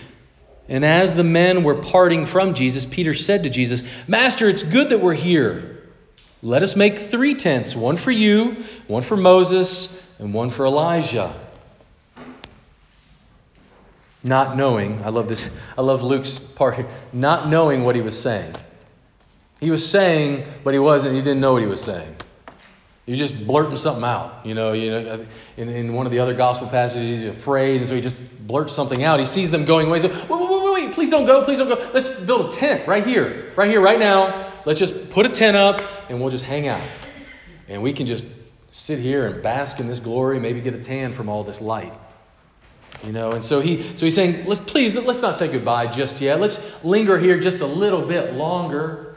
And 0.69 0.85
as 0.85 1.15
the 1.15 1.25
men 1.25 1.65
were 1.65 1.75
parting 1.75 2.27
from 2.27 2.55
Jesus, 2.55 2.87
Peter 2.87 3.15
said 3.15 3.43
to 3.45 3.51
Jesus, 3.51 3.83
Master, 4.07 4.49
it's 4.49 4.63
good 4.63 4.91
that 4.91 5.01
we're 5.01 5.15
here. 5.15 5.83
Let 6.43 6.63
us 6.63 6.77
make 6.77 6.99
three 6.99 7.35
tents 7.35 7.77
one 7.77 7.97
for 7.97 8.11
you, 8.11 8.57
one 8.87 9.03
for 9.03 9.17
Moses, 9.17 9.99
and 10.19 10.35
one 10.35 10.51
for 10.51 10.67
Elijah. 10.67 11.35
Not 14.25 14.57
knowing, 14.57 15.03
I 15.05 15.09
love 15.09 15.27
this, 15.27 15.51
I 15.77 15.83
love 15.83 16.03
Luke's 16.03 16.39
part 16.39 16.77
here, 16.77 16.87
not 17.13 17.49
knowing 17.49 17.83
what 17.85 17.97
he 17.97 18.03
was 18.03 18.21
saying. 18.21 18.55
He 19.61 19.71
was 19.71 19.89
saying, 19.89 20.47
but 20.65 20.75
he 20.75 20.81
wasn't. 20.81 21.15
He 21.15 21.21
didn't 21.21 21.41
know 21.41 21.53
what 21.53 21.63
he 21.63 21.69
was 21.69 21.83
saying. 21.83 22.17
Was 23.07 23.19
just 23.19 23.47
blurting 23.47 23.77
something 23.77 24.05
out. 24.05 24.47
You 24.47 24.55
know, 24.55 24.73
you 24.73 24.91
know, 24.93 25.27
in, 25.57 25.69
in 25.69 25.93
one 25.93 26.07
of 26.07 26.13
the 26.13 26.21
other 26.21 26.35
gospel 26.35 26.69
passages, 26.69 27.21
he's 27.21 27.29
afraid, 27.29 27.81
and 27.81 27.89
so 27.89 27.97
he 27.97 28.01
just 28.01 28.17
blurts 28.47 28.73
something 28.73 29.03
out. 29.03 29.19
He 29.19 29.27
sees 29.27 29.51
them 29.51 29.65
going 29.65 29.89
away. 29.89 29.99
So, 29.99 30.09
wait, 30.09 30.31
wait, 30.31 30.63
wait, 30.63 30.75
wait, 30.75 30.93
please 30.95 31.11
don't 31.11 31.27
go, 31.27 31.45
please 31.45 31.59
don't 31.59 31.69
go. 31.69 31.91
Let's 31.93 32.09
build 32.09 32.53
a 32.53 32.57
tent 32.57 32.87
right 32.87 33.05
here, 33.05 33.53
right 33.57 33.69
here, 33.69 33.81
right 33.81 33.99
now. 33.99 34.49
Let's 34.65 34.79
just 34.79 35.11
put 35.11 35.27
a 35.27 35.31
tent 35.31 35.57
up, 35.57 35.83
and 36.09 36.21
we'll 36.21 36.31
just 36.31 36.45
hang 36.45 36.69
out, 36.69 36.81
and 37.69 37.83
we 37.83 37.93
can 37.93 38.07
just 38.07 38.25
sit 38.71 39.01
here 39.01 39.27
and 39.27 39.43
bask 39.43 39.81
in 39.81 39.89
this 39.89 39.99
glory, 39.99 40.39
maybe 40.39 40.61
get 40.61 40.75
a 40.75 40.83
tan 40.83 41.13
from 41.13 41.29
all 41.29 41.43
this 41.43 41.61
light. 41.61 41.93
You 43.05 43.11
know, 43.11 43.33
and 43.33 43.45
so 43.45 43.61
he 43.61 43.83
so 43.83 44.07
he's 44.07 44.15
saying, 44.15 44.47
let's 44.47 44.61
please 44.61 44.95
let's 44.95 45.23
not 45.23 45.35
say 45.35 45.49
goodbye 45.49 45.89
just 45.89 46.21
yet. 46.21 46.39
Let's 46.39 46.61
linger 46.85 47.19
here 47.19 47.41
just 47.41 47.59
a 47.59 47.67
little 47.67 48.03
bit 48.03 48.35
longer. 48.35 49.12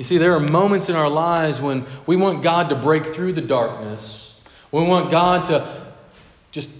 You 0.00 0.04
see, 0.04 0.16
there 0.16 0.34
are 0.34 0.40
moments 0.40 0.88
in 0.88 0.96
our 0.96 1.10
lives 1.10 1.60
when 1.60 1.84
we 2.06 2.16
want 2.16 2.42
God 2.42 2.70
to 2.70 2.74
break 2.74 3.04
through 3.04 3.34
the 3.34 3.42
darkness. 3.42 4.34
We 4.72 4.82
want 4.82 5.10
God 5.10 5.44
to 5.44 5.92
just 6.52 6.70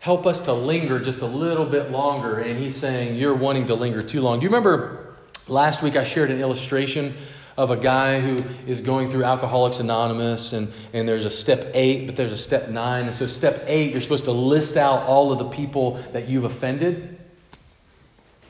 help 0.00 0.26
us 0.26 0.40
to 0.40 0.54
linger 0.54 0.98
just 0.98 1.20
a 1.20 1.26
little 1.26 1.66
bit 1.66 1.90
longer. 1.90 2.38
And 2.38 2.58
He's 2.58 2.74
saying, 2.74 3.16
You're 3.16 3.34
wanting 3.34 3.66
to 3.66 3.74
linger 3.74 4.00
too 4.00 4.22
long. 4.22 4.40
Do 4.40 4.44
you 4.44 4.48
remember 4.48 5.16
last 5.48 5.82
week 5.82 5.96
I 5.96 6.02
shared 6.02 6.30
an 6.30 6.40
illustration 6.40 7.12
of 7.58 7.70
a 7.70 7.76
guy 7.76 8.20
who 8.20 8.42
is 8.66 8.80
going 8.80 9.10
through 9.10 9.24
Alcoholics 9.24 9.78
Anonymous, 9.78 10.54
and, 10.54 10.72
and 10.94 11.06
there's 11.06 11.26
a 11.26 11.30
step 11.30 11.72
eight, 11.74 12.06
but 12.06 12.16
there's 12.16 12.32
a 12.32 12.38
step 12.38 12.70
nine. 12.70 13.04
And 13.04 13.14
so, 13.14 13.26
step 13.26 13.64
eight, 13.66 13.92
you're 13.92 14.00
supposed 14.00 14.24
to 14.24 14.32
list 14.32 14.78
out 14.78 15.02
all 15.02 15.30
of 15.30 15.38
the 15.38 15.50
people 15.50 15.96
that 16.14 16.26
you've 16.26 16.44
offended. 16.44 17.18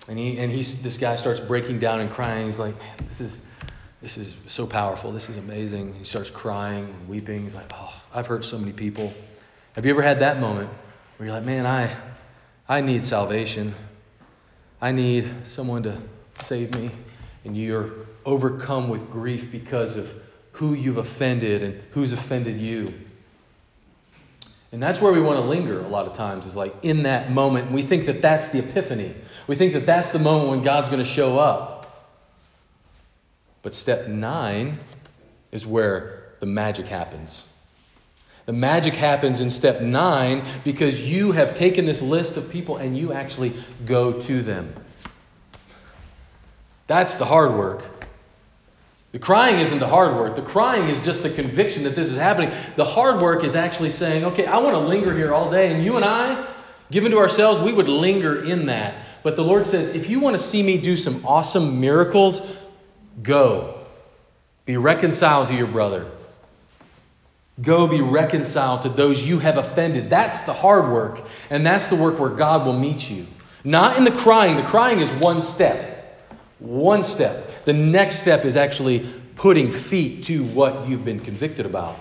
And, 0.06 0.16
he, 0.16 0.38
and 0.38 0.48
he's, 0.52 0.80
this 0.80 0.96
guy 0.96 1.16
starts 1.16 1.40
breaking 1.40 1.80
down 1.80 2.00
and 2.00 2.08
crying. 2.08 2.44
He's 2.44 2.60
like, 2.60 2.78
Man, 2.78 2.96
this 3.08 3.20
is 3.20 3.36
this 4.02 4.18
is 4.18 4.34
so 4.48 4.66
powerful. 4.66 5.12
This 5.12 5.28
is 5.28 5.36
amazing. 5.36 5.94
He 5.94 6.04
starts 6.04 6.28
crying 6.28 6.84
and 6.84 7.08
weeping. 7.08 7.42
He's 7.42 7.54
like, 7.54 7.70
oh, 7.72 8.02
I've 8.12 8.26
hurt 8.26 8.44
so 8.44 8.58
many 8.58 8.72
people. 8.72 9.14
Have 9.74 9.86
you 9.86 9.92
ever 9.92 10.02
had 10.02 10.18
that 10.18 10.40
moment 10.40 10.68
where 11.16 11.28
you're 11.28 11.36
like, 11.36 11.46
man, 11.46 11.66
I, 11.66 11.88
I 12.68 12.80
need 12.80 13.04
salvation. 13.04 13.74
I 14.80 14.90
need 14.90 15.30
someone 15.44 15.84
to 15.84 15.96
save 16.40 16.74
me. 16.74 16.90
And 17.44 17.56
you're 17.56 17.92
overcome 18.26 18.88
with 18.88 19.08
grief 19.08 19.52
because 19.52 19.96
of 19.96 20.12
who 20.50 20.74
you've 20.74 20.98
offended 20.98 21.62
and 21.62 21.80
who's 21.92 22.12
offended 22.12 22.58
you. 22.58 22.92
And 24.72 24.82
that's 24.82 25.00
where 25.00 25.12
we 25.12 25.20
want 25.20 25.38
to 25.38 25.44
linger 25.44 25.80
a 25.80 25.88
lot 25.88 26.06
of 26.06 26.14
times, 26.14 26.46
is 26.46 26.56
like 26.56 26.74
in 26.82 27.04
that 27.04 27.30
moment. 27.30 27.70
We 27.70 27.82
think 27.82 28.06
that 28.06 28.20
that's 28.20 28.48
the 28.48 28.58
epiphany. 28.58 29.14
We 29.46 29.54
think 29.54 29.74
that 29.74 29.86
that's 29.86 30.10
the 30.10 30.18
moment 30.18 30.50
when 30.50 30.62
God's 30.62 30.88
going 30.88 31.04
to 31.04 31.08
show 31.08 31.38
up. 31.38 31.71
But 33.62 33.74
step 33.74 34.08
nine 34.08 34.78
is 35.52 35.66
where 35.66 36.24
the 36.40 36.46
magic 36.46 36.86
happens. 36.86 37.44
The 38.46 38.52
magic 38.52 38.94
happens 38.94 39.40
in 39.40 39.50
step 39.50 39.80
nine 39.80 40.44
because 40.64 41.00
you 41.00 41.30
have 41.32 41.54
taken 41.54 41.84
this 41.84 42.02
list 42.02 42.36
of 42.36 42.50
people 42.50 42.76
and 42.76 42.98
you 42.98 43.12
actually 43.12 43.54
go 43.86 44.12
to 44.12 44.42
them. 44.42 44.74
That's 46.88 47.14
the 47.14 47.24
hard 47.24 47.54
work. 47.54 47.84
The 49.12 49.18
crying 49.18 49.60
isn't 49.60 49.78
the 49.78 49.86
hard 49.86 50.16
work. 50.16 50.34
The 50.36 50.42
crying 50.42 50.88
is 50.88 51.00
just 51.02 51.22
the 51.22 51.30
conviction 51.30 51.84
that 51.84 51.94
this 51.94 52.08
is 52.08 52.16
happening. 52.16 52.50
The 52.76 52.84
hard 52.84 53.20
work 53.20 53.44
is 53.44 53.54
actually 53.54 53.90
saying, 53.90 54.24
okay, 54.24 54.46
I 54.46 54.56
want 54.58 54.74
to 54.74 54.80
linger 54.80 55.14
here 55.14 55.32
all 55.32 55.50
day. 55.50 55.72
And 55.72 55.84
you 55.84 55.96
and 55.96 56.04
I, 56.04 56.48
given 56.90 57.12
to 57.12 57.18
ourselves, 57.18 57.60
we 57.60 57.72
would 57.72 57.88
linger 57.88 58.42
in 58.42 58.66
that. 58.66 58.94
But 59.22 59.36
the 59.36 59.44
Lord 59.44 59.66
says, 59.66 59.90
if 59.90 60.08
you 60.10 60.18
want 60.18 60.36
to 60.36 60.42
see 60.42 60.62
me 60.62 60.78
do 60.78 60.96
some 60.96 61.24
awesome 61.26 61.80
miracles, 61.80 62.40
Go. 63.20 63.78
Be 64.64 64.76
reconciled 64.76 65.48
to 65.48 65.54
your 65.54 65.66
brother. 65.66 66.06
Go 67.60 67.86
be 67.86 68.00
reconciled 68.00 68.82
to 68.82 68.88
those 68.88 69.26
you 69.26 69.38
have 69.38 69.56
offended. 69.56 70.08
That's 70.08 70.40
the 70.40 70.52
hard 70.52 70.90
work, 70.90 71.20
and 71.50 71.66
that's 71.66 71.88
the 71.88 71.96
work 71.96 72.18
where 72.18 72.30
God 72.30 72.64
will 72.64 72.78
meet 72.78 73.10
you. 73.10 73.26
Not 73.64 73.98
in 73.98 74.04
the 74.04 74.10
crying. 74.10 74.56
The 74.56 74.62
crying 74.62 75.00
is 75.00 75.10
one 75.10 75.42
step. 75.42 76.20
One 76.58 77.02
step. 77.02 77.64
The 77.64 77.72
next 77.72 78.20
step 78.20 78.44
is 78.44 78.56
actually 78.56 79.06
putting 79.36 79.70
feet 79.70 80.24
to 80.24 80.44
what 80.44 80.88
you've 80.88 81.04
been 81.04 81.20
convicted 81.20 81.66
about. 81.66 81.98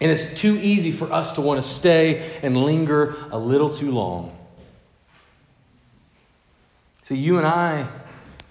And 0.00 0.10
it's 0.10 0.40
too 0.40 0.58
easy 0.60 0.90
for 0.90 1.12
us 1.12 1.32
to 1.32 1.40
want 1.40 1.62
to 1.62 1.68
stay 1.68 2.38
and 2.42 2.56
linger 2.56 3.14
a 3.30 3.38
little 3.38 3.70
too 3.70 3.92
long. 3.92 4.36
See, 7.02 7.16
you 7.16 7.38
and 7.38 7.46
I 7.46 7.88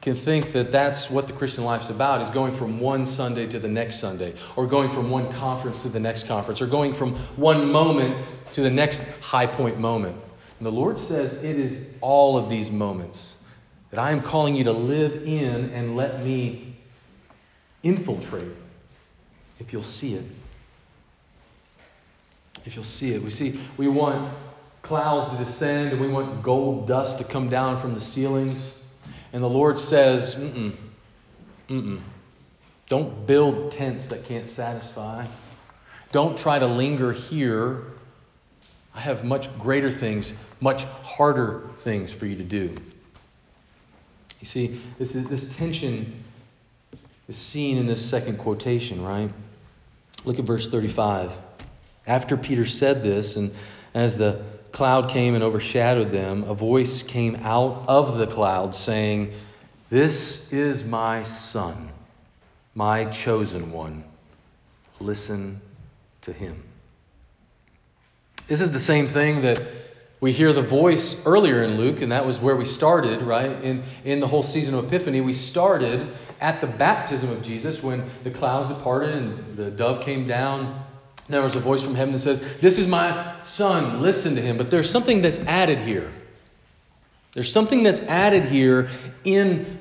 can 0.04 0.16
think 0.18 0.52
that 0.52 0.70
that's 0.70 1.10
what 1.10 1.28
the 1.28 1.34
Christian 1.34 1.64
life's 1.64 1.90
about 1.90 2.22
is 2.22 2.30
going 2.30 2.54
from 2.54 2.82
one 2.82 3.06
Sunday 3.06 3.48
to 3.48 3.58
the 3.58 3.70
next 3.70 4.02
Sunday, 4.02 4.34
or 4.58 4.68
going 4.68 4.90
from 4.90 5.10
one 5.10 5.32
conference 5.32 5.82
to 5.84 5.90
the 5.90 6.00
next 6.00 6.28
conference, 6.28 6.62
or 6.62 6.68
going 6.68 6.92
from 6.92 7.16
one 7.38 7.72
moment 7.72 8.18
to 8.52 8.62
the 8.62 8.70
next 8.70 9.08
high 9.22 9.48
point 9.48 9.80
moment. 9.80 10.18
And 10.60 10.66
the 10.66 10.72
Lord 10.72 11.00
says 11.00 11.42
it 11.42 11.58
is 11.58 11.88
all 12.02 12.38
of 12.38 12.50
these 12.50 12.70
moments 12.70 13.36
that 13.92 14.00
I 14.00 14.12
am 14.12 14.22
calling 14.22 14.58
you 14.58 14.66
to 14.66 14.74
live 14.74 15.24
in 15.24 15.70
and 15.70 15.96
let 15.96 16.22
me 16.22 16.76
infiltrate 17.82 18.52
if 19.62 19.72
you'll 19.72 19.84
see 19.84 20.16
it. 20.16 20.26
If 22.66 22.76
you'll 22.76 22.84
see 22.84 23.14
it. 23.14 23.24
We 23.24 23.30
see 23.30 23.58
we 23.78 23.88
want 23.88 24.34
clouds 24.82 25.32
to 25.32 25.38
descend 25.38 25.94
and 25.94 26.02
we 26.02 26.10
want 26.10 26.44
gold 26.44 26.90
dust 26.90 27.20
to 27.20 27.24
come 27.24 27.50
down 27.50 27.80
from 27.80 27.94
the 27.94 28.02
ceilings. 28.02 28.74
And 29.34 29.44
the 29.44 29.50
Lord 29.50 29.80
says, 29.80 30.36
mm-mm, 30.36 30.74
mm-mm. 31.68 32.00
Don't 32.88 33.26
build 33.26 33.72
tents 33.72 34.08
that 34.08 34.26
can't 34.26 34.48
satisfy. 34.48 35.26
Don't 36.12 36.38
try 36.38 36.60
to 36.60 36.68
linger 36.68 37.12
here. 37.12 37.84
I 38.94 39.00
have 39.00 39.24
much 39.24 39.50
greater 39.58 39.90
things, 39.90 40.34
much 40.62 40.84
harder 40.84 41.68
things 41.80 42.12
for 42.12 42.28
you 42.28 42.36
to 42.36 42.44
do. 42.44 42.76
You 44.40 44.46
see, 44.46 44.80
this, 45.00 45.16
is, 45.16 45.28
this 45.28 45.56
tension 45.56 46.24
is 47.28 47.36
seen 47.36 47.78
in 47.78 47.88
this 47.88 48.08
second 48.08 48.38
quotation, 48.38 49.04
right? 49.04 49.32
Look 50.26 50.38
at 50.38 50.46
verse 50.46 50.70
35. 50.70 51.32
After 52.06 52.38
Peter 52.38 52.68
said 52.68 53.02
this, 53.02 53.36
and 53.36 53.52
as 53.96 54.18
the 54.18 54.44
cloud 54.74 55.10
came 55.10 55.36
and 55.36 55.44
overshadowed 55.44 56.12
them, 56.12 56.44
a 56.44 56.54
voice 56.54 57.04
came 57.04 57.38
out 57.44 57.86
of 57.88 58.18
the 58.18 58.28
cloud 58.28 58.76
saying, 58.76 59.32
This 59.90 60.52
is 60.52 60.84
my 60.84 61.24
son, 61.24 61.90
my 62.76 63.06
chosen 63.06 63.72
one. 63.72 64.04
Listen 65.00 65.62
to 66.22 66.34
him. 66.34 66.62
This 68.48 68.60
is 68.62 68.72
the 68.72 68.80
same 68.80 69.08
thing 69.08 69.44
that 69.44 69.62
we 70.20 70.32
hear 70.32 70.54
the 70.54 70.62
voice 70.62 71.26
earlier 71.26 71.62
in 71.64 71.78
Luke, 71.78 72.02
and 72.02 72.12
that 72.12 72.26
was 72.26 72.40
where 72.40 72.56
we 72.56 72.66
started, 72.66 73.22
right? 73.22 73.52
In, 73.64 73.84
in 74.04 74.20
the 74.22 74.28
whole 74.28 74.44
season 74.44 74.74
of 74.74 74.86
Epiphany, 74.86 75.22
we 75.22 75.34
started 75.34 76.10
at 76.42 76.62
the 76.62 76.68
baptism 76.68 77.30
of 77.30 77.42
Jesus 77.44 77.84
when 77.84 78.04
the 78.24 78.32
clouds 78.32 78.68
departed 78.68 79.16
and 79.16 79.58
the 79.58 79.70
dove 79.70 80.02
came 80.02 80.28
down 80.28 80.84
there 81.30 81.42
was 81.42 81.56
a 81.56 81.60
voice 81.60 81.82
from 81.82 81.96
heaven 81.96 82.14
that 82.14 82.20
says, 82.20 82.58
This 82.58 82.78
is 82.78 82.88
my 82.88 83.36
son, 83.54 84.02
listen 84.02 84.36
to 84.36 84.42
him. 84.42 84.58
But 84.58 84.70
there's 84.70 84.90
something 84.90 85.22
that's 85.22 85.40
added 85.40 85.80
here. 85.80 86.12
There's 87.34 87.52
something 87.52 87.84
that's 87.84 88.02
added 88.02 88.46
here 88.46 88.90
in 89.24 89.80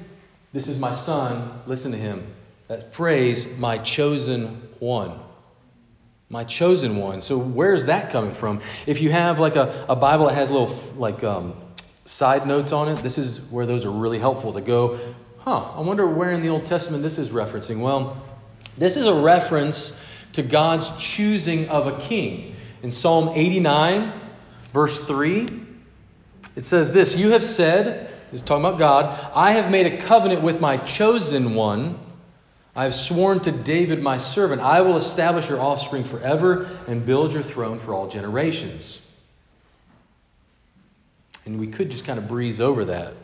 this 0.53 0.69
is 0.69 0.79
my 0.79 0.93
son, 0.93 1.63
listen 1.67 1.93
to 1.93 1.99
him. 1.99 2.27
That 2.69 2.95
phrase, 2.95 3.47
my 3.57 3.79
chosen 3.79 4.69
one. 4.79 5.19
My 6.29 6.45
chosen 6.45 6.97
one. 6.97 7.23
So 7.23 7.39
where's 7.39 7.87
that 7.87 8.11
coming 8.11 8.35
from? 8.35 8.61
If 8.87 9.01
you 9.01 9.11
have 9.11 9.39
like 9.39 9.57
a, 9.57 9.87
a 9.89 9.97
Bible 9.97 10.27
that 10.27 10.35
has 10.35 10.51
little 10.51 10.75
like 10.99 11.25
um, 11.25 11.55
side 12.05 12.47
notes 12.47 12.73
on 12.73 12.89
it, 12.89 12.97
this 12.97 13.17
is 13.17 13.41
where 13.51 13.65
those 13.65 13.85
are 13.87 13.91
really 13.91 14.19
helpful 14.19 14.53
to 14.55 14.61
go, 14.61 14.99
huh, 15.39 15.73
I 15.75 15.81
wonder 15.81 16.07
where 16.07 16.33
in 16.33 16.43
the 16.43 16.51
Old 16.51 16.67
Testament 16.67 17.03
this 17.03 17.19
is 17.19 17.31
referencing. 17.31 17.81
Well, 17.81 18.23
this 18.77 18.97
is 18.97 19.07
a 19.07 19.15
reference 19.15 19.99
to 20.35 20.43
God's 20.43 20.91
choosing 20.99 21.69
of 21.69 21.87
a 21.87 21.99
king. 21.99 22.52
In 22.83 22.90
Psalm 22.90 23.31
89, 23.33 24.12
verse 24.73 25.01
3, 25.01 25.47
it 26.57 26.64
says 26.64 26.92
this 26.92 27.16
You 27.16 27.31
have 27.31 27.45
said, 27.45 28.11
is 28.33 28.42
talking 28.42 28.64
about 28.64 28.79
God, 28.79 29.31
I 29.35 29.53
have 29.53 29.71
made 29.71 29.87
a 29.87 29.99
covenant 29.99 30.42
with 30.42 30.61
my 30.61 30.79
chosen 30.79 31.55
one. 31.55 31.99
I 32.75 32.85
have 32.85 32.95
sworn 32.95 33.40
to 33.40 33.53
David 33.53 34.03
my 34.03 34.16
servant, 34.16 34.62
I 34.62 34.81
will 34.81 34.97
establish 34.97 35.49
your 35.49 35.61
offspring 35.61 36.05
forever 36.05 36.66
and 36.87 37.05
build 37.05 37.33
your 37.35 37.42
throne 37.42 37.79
for 37.79 37.92
all 37.92 38.09
generations. 38.09 39.01
And 41.45 41.61
we 41.61 41.66
could 41.66 41.90
just 41.90 42.07
kind 42.07 42.18
of 42.18 42.29
breeze 42.29 42.61
over 42.61 42.87
that 42.87 43.14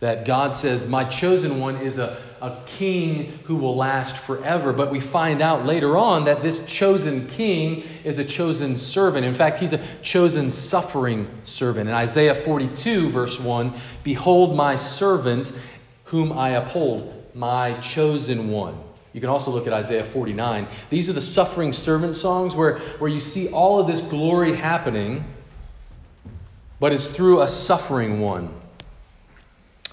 that 0.00 0.24
God 0.24 0.54
says, 0.54 0.86
My 0.86 1.04
chosen 1.04 1.60
one 1.60 1.78
is 1.78 1.98
a, 1.98 2.16
a 2.40 2.56
king 2.66 3.38
who 3.44 3.56
will 3.56 3.76
last 3.76 4.16
forever. 4.16 4.72
But 4.72 4.90
we 4.90 5.00
find 5.00 5.40
out 5.42 5.66
later 5.66 5.96
on 5.96 6.24
that 6.24 6.42
this 6.42 6.64
chosen 6.66 7.26
king 7.26 7.84
is 8.08 8.18
a 8.18 8.24
chosen 8.24 8.76
servant. 8.78 9.26
In 9.26 9.34
fact, 9.34 9.58
he's 9.58 9.74
a 9.74 9.80
chosen 10.02 10.50
suffering 10.50 11.28
servant. 11.44 11.88
In 11.88 11.94
Isaiah 11.94 12.34
42, 12.34 13.10
verse 13.10 13.38
1, 13.38 13.74
Behold, 14.02 14.56
my 14.56 14.76
servant 14.76 15.52
whom 16.04 16.32
I 16.32 16.50
uphold, 16.50 17.14
my 17.34 17.74
chosen 17.80 18.50
one. 18.50 18.82
You 19.12 19.20
can 19.20 19.28
also 19.28 19.50
look 19.50 19.66
at 19.66 19.74
Isaiah 19.74 20.04
49. 20.04 20.66
These 20.88 21.10
are 21.10 21.12
the 21.12 21.20
suffering 21.20 21.74
servant 21.74 22.14
songs 22.14 22.56
where, 22.56 22.78
where 22.98 23.10
you 23.10 23.20
see 23.20 23.48
all 23.48 23.78
of 23.78 23.86
this 23.86 24.00
glory 24.00 24.54
happening, 24.54 25.24
but 26.80 26.92
it's 26.94 27.08
through 27.08 27.42
a 27.42 27.48
suffering 27.48 28.20
one. 28.20 28.54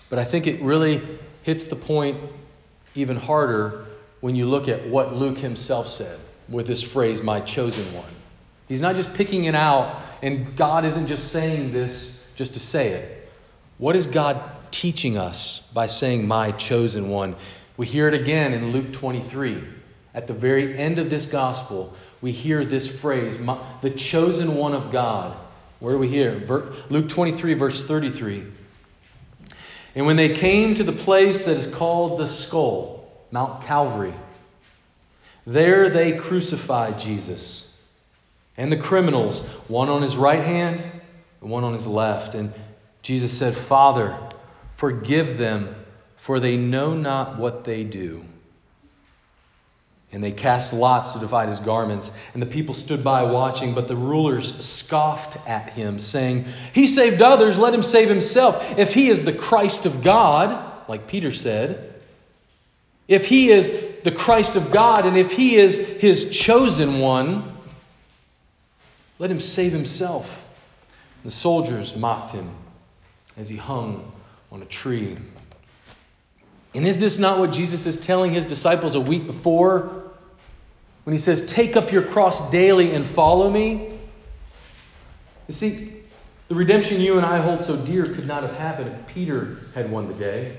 But 0.09 0.19
I 0.19 0.23
think 0.23 0.47
it 0.47 0.61
really 0.61 1.01
hits 1.43 1.65
the 1.65 1.75
point 1.75 2.17
even 2.95 3.17
harder 3.17 3.85
when 4.21 4.35
you 4.35 4.45
look 4.45 4.69
at 4.69 4.87
what 4.87 5.13
Luke 5.13 5.37
himself 5.37 5.89
said 5.89 6.19
with 6.49 6.67
this 6.67 6.83
phrase, 6.83 7.21
my 7.21 7.39
chosen 7.39 7.85
one. 7.93 8.09
He's 8.67 8.81
not 8.81 8.95
just 8.95 9.13
picking 9.13 9.45
it 9.45 9.55
out, 9.55 10.01
and 10.21 10.55
God 10.55 10.85
isn't 10.85 11.07
just 11.07 11.31
saying 11.31 11.71
this 11.71 12.23
just 12.35 12.53
to 12.53 12.59
say 12.59 12.89
it. 12.89 13.29
What 13.77 13.95
is 13.95 14.07
God 14.07 14.41
teaching 14.71 15.17
us 15.17 15.59
by 15.73 15.87
saying, 15.87 16.27
my 16.27 16.51
chosen 16.51 17.09
one? 17.09 17.35
We 17.77 17.85
hear 17.85 18.07
it 18.07 18.13
again 18.13 18.53
in 18.53 18.71
Luke 18.71 18.93
23. 18.93 19.61
At 20.13 20.27
the 20.27 20.33
very 20.33 20.77
end 20.77 20.97
of 20.97 21.09
this 21.09 21.25
gospel, 21.25 21.93
we 22.21 22.31
hear 22.31 22.63
this 22.63 22.87
phrase, 22.87 23.37
the 23.81 23.89
chosen 23.89 24.55
one 24.55 24.73
of 24.73 24.91
God. 24.91 25.35
Where 25.79 25.93
do 25.93 25.99
we 25.99 26.07
hear? 26.07 26.31
Luke 26.89 27.09
23, 27.09 27.53
verse 27.55 27.83
33. 27.83 28.45
And 29.93 30.05
when 30.05 30.15
they 30.15 30.29
came 30.29 30.75
to 30.75 30.83
the 30.83 30.93
place 30.93 31.45
that 31.45 31.57
is 31.57 31.67
called 31.67 32.19
the 32.19 32.27
skull, 32.27 33.11
Mount 33.31 33.63
Calvary, 33.63 34.13
there 35.45 35.89
they 35.89 36.13
crucified 36.17 36.99
Jesus 36.99 37.71
and 38.57 38.71
the 38.71 38.77
criminals, 38.77 39.41
one 39.67 39.89
on 39.89 40.01
his 40.01 40.17
right 40.17 40.43
hand 40.43 40.83
and 41.41 41.49
one 41.49 41.63
on 41.63 41.73
his 41.73 41.87
left. 41.87 42.35
And 42.35 42.53
Jesus 43.01 43.37
said, 43.37 43.55
Father, 43.55 44.17
forgive 44.77 45.37
them, 45.37 45.75
for 46.17 46.39
they 46.39 46.57
know 46.57 46.93
not 46.93 47.37
what 47.37 47.63
they 47.63 47.83
do. 47.83 48.23
And 50.11 50.23
they 50.23 50.31
cast 50.31 50.71
lots 50.71 51.11
to 51.13 51.19
divide 51.19 51.49
his 51.49 51.59
garments. 51.59 52.09
And 52.33 52.41
the 52.41 52.47
people 52.47 52.73
stood 52.73 53.03
by 53.03 53.23
watching, 53.23 53.73
but 53.73 53.89
the 53.89 53.97
rulers 53.97 54.65
scoffed 54.65 55.37
at 55.47 55.73
him, 55.73 55.99
saying, 55.99 56.45
He 56.73 56.87
saved 56.87 57.21
others, 57.21 57.59
let 57.59 57.73
him 57.73 57.83
save 57.83 58.07
himself. 58.07 58.79
If 58.79 58.93
he 58.93 59.09
is 59.09 59.25
the 59.25 59.33
Christ 59.33 59.85
of 59.85 60.03
God, 60.03 60.87
like 60.87 61.07
Peter 61.07 61.31
said, 61.31 61.93
if 63.09 63.27
he 63.27 63.49
is 63.49 63.94
the 64.05 64.11
Christ 64.11 64.55
of 64.55 64.71
God, 64.71 65.07
and 65.07 65.17
if 65.17 65.31
he 65.31 65.55
is 65.55 65.79
his 65.79 66.29
chosen 66.29 66.99
one, 66.99 67.51
let 69.17 69.31
him 69.31 69.39
save 69.39 69.71
himself. 69.71 70.45
The 71.23 71.31
soldiers 71.31 71.95
mocked 71.95 72.29
him 72.29 72.51
as 73.35 73.49
he 73.49 73.57
hung 73.57 74.11
on 74.51 74.61
a 74.61 74.65
tree. 74.65 75.17
And 76.75 76.85
is 76.85 76.99
this 76.99 77.17
not 77.17 77.39
what 77.39 77.51
Jesus 77.51 77.87
is 77.87 77.97
telling 77.97 78.31
his 78.31 78.45
disciples 78.45 78.93
a 78.93 79.01
week 79.01 79.25
before 79.25 80.03
when 81.03 81.15
he 81.15 81.19
says, 81.19 81.47
Take 81.47 81.75
up 81.75 81.91
your 81.91 82.03
cross 82.03 82.51
daily 82.51 82.93
and 82.93 83.07
follow 83.07 83.49
me. 83.49 83.97
You 85.47 85.53
see, 85.55 85.93
the 86.47 86.53
redemption 86.53 87.01
you 87.01 87.17
and 87.17 87.25
I 87.25 87.39
hold 87.39 87.61
so 87.61 87.75
dear 87.75 88.05
could 88.05 88.27
not 88.27 88.43
have 88.43 88.53
happened 88.53 88.89
if 88.89 89.15
Peter 89.15 89.57
had 89.73 89.89
won 89.89 90.07
the 90.07 90.13
day. 90.13 90.57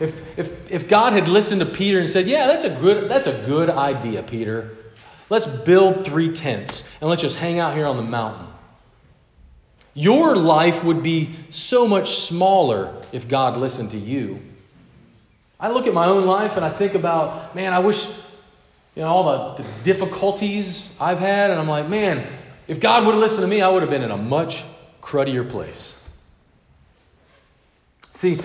If, 0.00 0.38
if, 0.38 0.70
if 0.72 0.88
God 0.88 1.12
had 1.12 1.28
listened 1.28 1.60
to 1.60 1.66
Peter 1.66 1.98
and 1.98 2.10
said, 2.10 2.26
Yeah, 2.26 2.46
that's 2.46 2.64
a 2.64 2.70
good, 2.70 3.10
that's 3.10 3.26
a 3.26 3.42
good 3.46 3.70
idea, 3.70 4.22
Peter. 4.22 4.76
Let's 5.30 5.46
build 5.46 6.04
three 6.04 6.28
tents 6.28 6.84
and 7.00 7.08
let's 7.08 7.22
just 7.22 7.36
hang 7.36 7.58
out 7.58 7.74
here 7.74 7.86
on 7.86 7.96
the 7.96 8.02
mountain. 8.02 8.46
Your 9.94 10.34
life 10.34 10.82
would 10.84 11.02
be 11.02 11.30
so 11.50 11.86
much 11.86 12.16
smaller 12.16 13.00
if 13.12 13.28
God 13.28 13.56
listened 13.56 13.92
to 13.92 13.98
you. 13.98 14.40
I 15.58 15.70
look 15.70 15.86
at 15.86 15.94
my 15.94 16.06
own 16.06 16.26
life 16.26 16.56
and 16.56 16.64
I 16.64 16.68
think 16.68 16.94
about, 16.94 17.54
man, 17.54 17.72
I 17.72 17.78
wish 17.78 18.04
you 18.94 19.02
know, 19.02 19.08
all 19.08 19.54
the, 19.54 19.62
the 19.62 19.68
difficulties 19.82 20.94
I've 21.00 21.18
had, 21.18 21.50
and 21.50 21.60
I'm 21.60 21.68
like, 21.68 21.88
man, 21.88 22.26
if 22.68 22.80
God 22.80 23.04
would 23.04 23.12
have 23.12 23.20
listened 23.20 23.42
to 23.42 23.48
me, 23.48 23.60
I 23.60 23.68
would 23.68 23.82
have 23.82 23.90
been 23.90 24.02
in 24.02 24.10
a 24.10 24.16
much 24.16 24.64
cruddier 25.00 25.44
place. 25.44 25.94
See, 28.12 28.38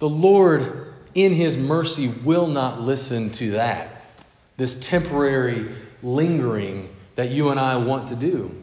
the 0.00 0.08
Lord, 0.08 0.92
in 1.14 1.32
His 1.32 1.56
mercy, 1.56 2.08
will 2.08 2.48
not 2.48 2.80
listen 2.80 3.30
to 3.32 3.52
that, 3.52 4.02
this 4.56 4.74
temporary 4.74 5.70
lingering 6.02 6.88
that 7.14 7.28
you 7.28 7.50
and 7.50 7.60
I 7.60 7.76
want 7.76 8.08
to 8.08 8.16
do. 8.16 8.54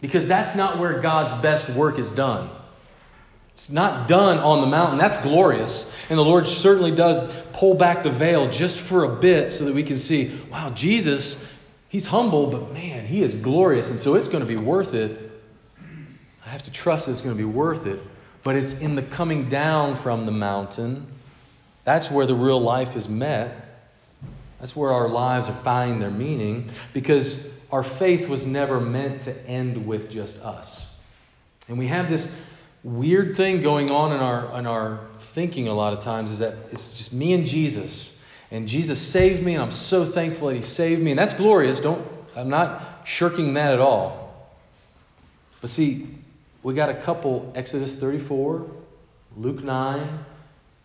Because 0.00 0.28
that's 0.28 0.54
not 0.54 0.78
where 0.78 1.00
God's 1.00 1.42
best 1.42 1.68
work 1.70 1.98
is 1.98 2.10
done. 2.10 2.48
It's 3.54 3.68
not 3.68 4.06
done 4.06 4.38
on 4.38 4.60
the 4.60 4.66
mountain. 4.66 4.98
That's 4.98 5.16
glorious. 5.18 5.94
And 6.08 6.18
the 6.18 6.24
Lord 6.24 6.46
certainly 6.46 6.92
does 6.92 7.22
pull 7.52 7.74
back 7.74 8.02
the 8.02 8.10
veil 8.10 8.50
just 8.50 8.78
for 8.78 9.04
a 9.04 9.16
bit 9.16 9.52
so 9.52 9.64
that 9.64 9.74
we 9.74 9.82
can 9.82 9.98
see, 9.98 10.30
wow, 10.50 10.70
Jesus, 10.70 11.46
he's 11.88 12.06
humble, 12.06 12.46
but 12.46 12.72
man, 12.72 13.06
he 13.06 13.22
is 13.22 13.34
glorious. 13.34 13.90
And 13.90 13.98
so 13.98 14.14
it's 14.14 14.28
going 14.28 14.40
to 14.42 14.48
be 14.48 14.56
worth 14.56 14.94
it. 14.94 15.30
I 16.44 16.48
have 16.48 16.62
to 16.62 16.70
trust 16.70 17.08
it's 17.08 17.20
going 17.20 17.36
to 17.36 17.38
be 17.38 17.44
worth 17.44 17.86
it. 17.86 18.00
But 18.42 18.56
it's 18.56 18.72
in 18.74 18.94
the 18.94 19.02
coming 19.02 19.48
down 19.48 19.96
from 19.96 20.26
the 20.26 20.32
mountain. 20.32 21.06
That's 21.84 22.10
where 22.10 22.26
the 22.26 22.34
real 22.34 22.60
life 22.60 22.96
is 22.96 23.08
met. 23.08 23.54
That's 24.58 24.76
where 24.76 24.90
our 24.90 25.08
lives 25.08 25.48
are 25.48 25.54
finding 25.54 26.00
their 26.00 26.10
meaning 26.10 26.70
because 26.92 27.50
our 27.72 27.82
faith 27.82 28.28
was 28.28 28.46
never 28.46 28.80
meant 28.80 29.22
to 29.22 29.46
end 29.46 29.86
with 29.86 30.10
just 30.10 30.38
us. 30.38 30.86
And 31.68 31.78
we 31.78 31.86
have 31.86 32.08
this 32.08 32.34
weird 32.82 33.36
thing 33.36 33.62
going 33.62 33.90
on 33.90 34.12
in 34.12 34.20
our 34.20 34.58
in 34.58 34.66
our 34.66 35.00
thinking 35.18 35.68
a 35.68 35.74
lot 35.74 35.92
of 35.92 36.00
times 36.00 36.32
is 36.32 36.38
that 36.40 36.54
it's 36.72 36.88
just 36.88 37.12
me 37.12 37.32
and 37.32 37.46
Jesus. 37.46 38.16
And 38.52 38.66
Jesus 38.66 39.00
saved 39.00 39.44
me, 39.44 39.54
and 39.54 39.62
I'm 39.62 39.70
so 39.70 40.04
thankful 40.04 40.48
that 40.48 40.56
He 40.56 40.62
saved 40.62 41.00
me. 41.00 41.12
And 41.12 41.18
that's 41.18 41.34
glorious. 41.34 41.80
Don't 41.80 42.06
I'm 42.36 42.50
not 42.50 43.02
shirking 43.04 43.54
that 43.54 43.72
at 43.72 43.80
all. 43.80 44.34
But 45.60 45.70
see, 45.70 46.08
we 46.62 46.74
got 46.74 46.90
a 46.90 46.94
couple 46.94 47.52
Exodus 47.54 47.94
34, 47.94 48.66
Luke 49.36 49.62
9, 49.62 50.24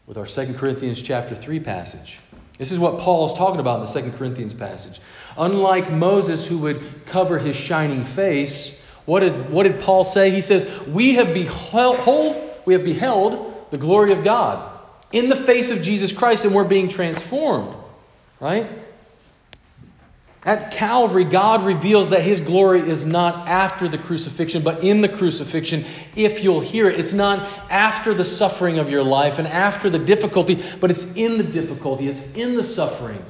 with 0.07 0.17
our 0.17 0.25
2 0.25 0.53
Corinthians 0.53 1.01
chapter 1.01 1.35
3 1.35 1.59
passage. 1.59 2.19
This 2.57 2.71
is 2.71 2.79
what 2.79 2.99
Paul 2.99 3.25
is 3.25 3.33
talking 3.33 3.59
about 3.59 3.81
in 3.81 3.93
the 3.93 4.11
2 4.11 4.17
Corinthians 4.17 4.53
passage. 4.53 5.01
Unlike 5.38 5.91
Moses, 5.91 6.47
who 6.47 6.59
would 6.59 7.05
cover 7.05 7.38
his 7.38 7.55
shining 7.55 8.05
face, 8.05 8.81
what 9.05 9.19
did, 9.19 9.49
what 9.49 9.63
did 9.63 9.81
Paul 9.81 10.05
say? 10.05 10.31
He 10.31 10.41
says, 10.41 10.65
We 10.88 11.15
have 11.15 11.33
beheld, 11.33 12.35
we 12.65 12.73
have 12.73 12.85
beheld 12.85 13.67
the 13.71 13.77
glory 13.77 14.13
of 14.13 14.23
God 14.23 14.71
in 15.11 15.27
the 15.27 15.35
face 15.35 15.71
of 15.71 15.81
Jesus 15.81 16.13
Christ, 16.13 16.45
and 16.45 16.55
we're 16.55 16.63
being 16.63 16.88
transformed. 16.88 17.75
Right? 18.39 18.67
At 20.45 20.71
Calvary, 20.71 21.23
God 21.23 21.65
reveals 21.65 22.10
that 22.10 22.21
His 22.21 22.39
glory 22.39 22.81
is 22.81 23.03
not 23.03 23.47
after 23.47 23.88
the 23.88 23.97
crucifixion, 23.97 24.62
but 24.62 24.84
in 24.84 25.01
the 25.01 25.10
crucifixion, 25.10 25.86
if 26.15 26.43
you'll 26.43 26.60
hear 26.60 26.88
it. 26.88 26.99
It's 26.99 27.13
not 27.13 27.39
after 27.71 28.13
the 28.13 28.23
suffering 28.23 28.77
of 28.77 28.91
your 28.91 29.03
life 29.03 29.39
and 29.39 29.47
after 29.47 29.89
the 29.89 29.97
difficulty, 29.97 30.63
but 30.79 30.91
it's 30.91 31.15
in 31.15 31.38
the 31.38 31.43
difficulty, 31.43 32.08
it's 32.08 32.21
in 32.36 32.55
the 32.55 32.62
suffering. 32.62 33.23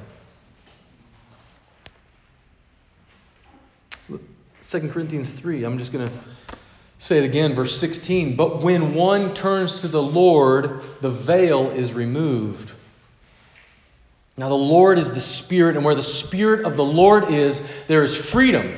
2 4.69 4.89
Corinthians 4.89 5.31
3. 5.31 5.63
I'm 5.63 5.77
just 5.77 5.93
going 5.93 6.07
to 6.07 6.13
say 6.97 7.19
it 7.19 7.23
again, 7.23 7.53
verse 7.53 7.77
16. 7.77 8.35
But 8.35 8.61
when 8.61 8.93
one 8.93 9.33
turns 9.33 9.81
to 9.81 9.87
the 9.87 10.03
Lord, 10.03 10.81
the 10.99 11.11
veil 11.11 11.71
is 11.71 11.93
removed. 11.93 12.74
Now, 14.37 14.49
the 14.49 14.55
Lord 14.55 14.97
is 14.97 15.13
the 15.13 15.21
Spirit, 15.21 15.77
and 15.77 15.85
where 15.85 15.95
the 15.95 16.03
Spirit 16.03 16.65
of 16.65 16.75
the 16.75 16.83
Lord 16.83 17.29
is, 17.29 17.61
there 17.87 18.03
is 18.03 18.15
freedom. 18.15 18.75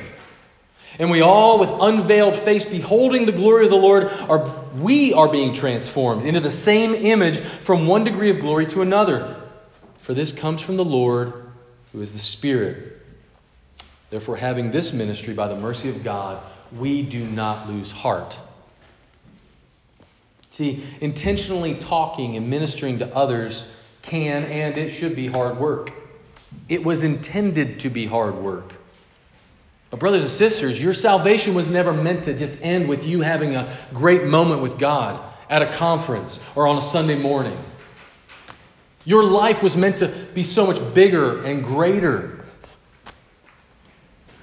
And 1.00 1.10
we 1.10 1.20
all, 1.20 1.58
with 1.58 1.70
unveiled 1.70 2.36
face, 2.36 2.64
beholding 2.64 3.24
the 3.24 3.32
glory 3.32 3.64
of 3.64 3.70
the 3.70 3.76
Lord, 3.76 4.10
are 4.28 4.52
we 4.76 5.12
are 5.14 5.28
being 5.28 5.54
transformed 5.54 6.26
into 6.26 6.40
the 6.40 6.50
same 6.50 6.94
image 6.94 7.40
from 7.40 7.86
one 7.86 8.04
degree 8.04 8.30
of 8.30 8.40
glory 8.40 8.66
to 8.66 8.82
another. 8.82 9.36
For 10.00 10.14
this 10.14 10.32
comes 10.32 10.62
from 10.62 10.76
the 10.76 10.84
Lord, 10.84 11.32
who 11.92 12.00
is 12.00 12.12
the 12.12 12.18
Spirit. 12.18 13.00
Therefore, 14.10 14.36
having 14.36 14.70
this 14.70 14.92
ministry 14.92 15.34
by 15.34 15.48
the 15.48 15.56
mercy 15.56 15.88
of 15.88 16.02
God, 16.02 16.42
we 16.76 17.02
do 17.02 17.24
not 17.24 17.68
lose 17.68 17.90
heart. 17.90 18.38
See, 20.50 20.82
intentionally 21.00 21.74
talking 21.74 22.36
and 22.36 22.48
ministering 22.48 23.00
to 23.00 23.14
others 23.14 23.70
can 24.08 24.44
and 24.44 24.76
it 24.76 24.90
should 24.90 25.14
be 25.14 25.26
hard 25.26 25.58
work. 25.58 25.92
It 26.68 26.84
was 26.84 27.04
intended 27.04 27.80
to 27.80 27.90
be 27.90 28.06
hard 28.06 28.34
work. 28.36 28.72
But, 29.90 30.00
brothers 30.00 30.22
and 30.22 30.30
sisters, 30.30 30.80
your 30.82 30.92
salvation 30.92 31.54
was 31.54 31.68
never 31.68 31.92
meant 31.92 32.24
to 32.24 32.34
just 32.34 32.54
end 32.60 32.88
with 32.88 33.06
you 33.06 33.20
having 33.22 33.56
a 33.56 33.72
great 33.94 34.24
moment 34.24 34.60
with 34.60 34.78
God 34.78 35.18
at 35.48 35.62
a 35.62 35.66
conference 35.66 36.40
or 36.54 36.66
on 36.66 36.76
a 36.76 36.82
Sunday 36.82 37.14
morning. 37.14 37.56
Your 39.04 39.24
life 39.24 39.62
was 39.62 39.76
meant 39.76 39.98
to 39.98 40.08
be 40.08 40.42
so 40.42 40.66
much 40.66 40.94
bigger 40.94 41.42
and 41.42 41.64
greater. 41.64 42.44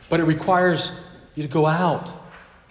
But 0.09 0.19
it 0.19 0.23
requires 0.23 0.91
you 1.35 1.43
to 1.43 1.49
go 1.49 1.67
out 1.67 2.09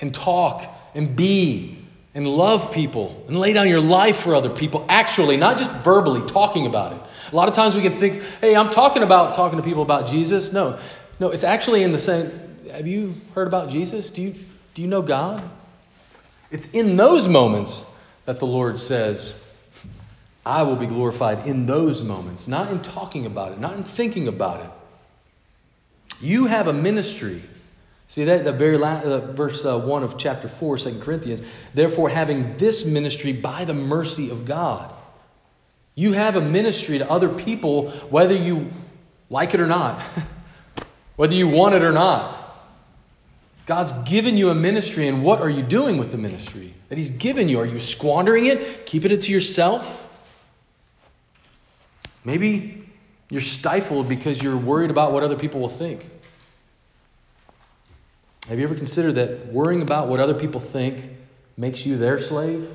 and 0.00 0.12
talk 0.12 0.66
and 0.94 1.14
be 1.14 1.83
and 2.14 2.28
love 2.28 2.72
people 2.72 3.24
and 3.26 3.36
lay 3.36 3.52
down 3.52 3.68
your 3.68 3.80
life 3.80 4.18
for 4.18 4.34
other 4.34 4.50
people, 4.50 4.86
actually, 4.88 5.36
not 5.36 5.58
just 5.58 5.70
verbally 5.82 6.26
talking 6.28 6.66
about 6.66 6.92
it. 6.92 7.00
A 7.32 7.36
lot 7.36 7.48
of 7.48 7.54
times 7.54 7.74
we 7.74 7.82
can 7.82 7.92
think, 7.92 8.22
hey, 8.40 8.54
I'm 8.54 8.70
talking 8.70 9.02
about 9.02 9.34
talking 9.34 9.58
to 9.58 9.64
people 9.64 9.82
about 9.82 10.06
Jesus. 10.06 10.52
No, 10.52 10.78
no, 11.18 11.30
it's 11.30 11.44
actually 11.44 11.82
in 11.82 11.92
the 11.92 11.98
same. 11.98 12.30
Have 12.70 12.86
you 12.86 13.14
heard 13.34 13.48
about 13.48 13.68
Jesus? 13.70 14.10
Do 14.10 14.22
you, 14.22 14.34
do 14.74 14.82
you 14.82 14.88
know 14.88 15.02
God? 15.02 15.42
It's 16.50 16.70
in 16.70 16.96
those 16.96 17.26
moments 17.26 17.84
that 18.26 18.38
the 18.38 18.46
Lord 18.46 18.78
says, 18.78 19.40
I 20.46 20.62
will 20.62 20.76
be 20.76 20.86
glorified 20.86 21.46
in 21.46 21.66
those 21.66 22.02
moments, 22.02 22.46
not 22.46 22.70
in 22.70 22.80
talking 22.80 23.26
about 23.26 23.52
it, 23.52 23.58
not 23.58 23.74
in 23.74 23.82
thinking 23.82 24.28
about 24.28 24.64
it. 24.64 24.70
You 26.20 26.46
have 26.46 26.68
a 26.68 26.72
ministry. 26.72 27.42
See 28.14 28.22
that 28.22 28.44
the 28.44 28.52
very 28.52 28.76
last 28.76 29.04
uh, 29.06 29.32
verse 29.32 29.64
uh, 29.64 29.76
one 29.76 30.04
of 30.04 30.16
chapter 30.16 30.46
four, 30.46 30.78
2 30.78 31.00
Corinthians. 31.00 31.42
Therefore, 31.74 32.08
having 32.08 32.56
this 32.58 32.84
ministry 32.84 33.32
by 33.32 33.64
the 33.64 33.74
mercy 33.74 34.30
of 34.30 34.44
God, 34.44 34.94
you 35.96 36.12
have 36.12 36.36
a 36.36 36.40
ministry 36.40 36.98
to 36.98 37.10
other 37.10 37.28
people, 37.28 37.90
whether 38.10 38.32
you 38.32 38.70
like 39.30 39.52
it 39.54 39.58
or 39.58 39.66
not, 39.66 40.00
whether 41.16 41.34
you 41.34 41.48
want 41.48 41.74
it 41.74 41.82
or 41.82 41.90
not. 41.90 42.40
God's 43.66 43.92
given 44.08 44.36
you 44.36 44.50
a 44.50 44.54
ministry, 44.54 45.08
and 45.08 45.24
what 45.24 45.40
are 45.40 45.50
you 45.50 45.64
doing 45.64 45.98
with 45.98 46.12
the 46.12 46.18
ministry 46.18 46.72
that 46.90 46.98
He's 46.98 47.10
given 47.10 47.48
you? 47.48 47.58
Are 47.58 47.66
you 47.66 47.80
squandering 47.80 48.46
it, 48.46 48.86
keeping 48.86 49.10
it 49.10 49.22
to 49.22 49.32
yourself? 49.32 50.08
Maybe 52.24 52.86
you're 53.28 53.40
stifled 53.40 54.08
because 54.08 54.40
you're 54.40 54.56
worried 54.56 54.90
about 54.90 55.10
what 55.10 55.24
other 55.24 55.34
people 55.34 55.60
will 55.60 55.68
think. 55.68 56.08
Have 58.48 58.58
you 58.58 58.64
ever 58.64 58.74
considered 58.74 59.14
that 59.14 59.46
worrying 59.46 59.82
about 59.82 60.08
what 60.08 60.20
other 60.20 60.34
people 60.34 60.60
think 60.60 61.08
makes 61.56 61.86
you 61.86 61.96
their 61.96 62.18
slave? 62.18 62.68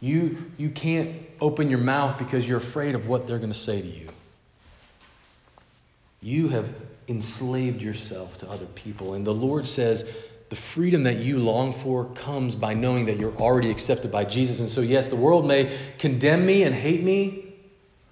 You, 0.00 0.36
you 0.56 0.70
can't 0.70 1.16
open 1.40 1.70
your 1.70 1.78
mouth 1.78 2.18
because 2.18 2.48
you're 2.48 2.58
afraid 2.58 2.94
of 2.94 3.08
what 3.08 3.26
they're 3.26 3.38
going 3.38 3.52
to 3.52 3.58
say 3.58 3.80
to 3.80 3.86
you. 3.86 4.08
You 6.20 6.48
have 6.48 6.68
enslaved 7.06 7.80
yourself 7.80 8.38
to 8.38 8.50
other 8.50 8.66
people. 8.66 9.14
And 9.14 9.26
the 9.26 9.34
Lord 9.34 9.66
says 9.66 10.08
the 10.48 10.56
freedom 10.56 11.04
that 11.04 11.18
you 11.18 11.38
long 11.38 11.72
for 11.72 12.06
comes 12.06 12.54
by 12.54 12.74
knowing 12.74 13.06
that 13.06 13.18
you're 13.18 13.36
already 13.36 13.70
accepted 13.70 14.10
by 14.10 14.24
Jesus. 14.24 14.60
And 14.60 14.68
so, 14.68 14.80
yes, 14.80 15.08
the 15.08 15.16
world 15.16 15.46
may 15.46 15.76
condemn 15.98 16.44
me 16.44 16.64
and 16.64 16.74
hate 16.74 17.02
me, 17.02 17.47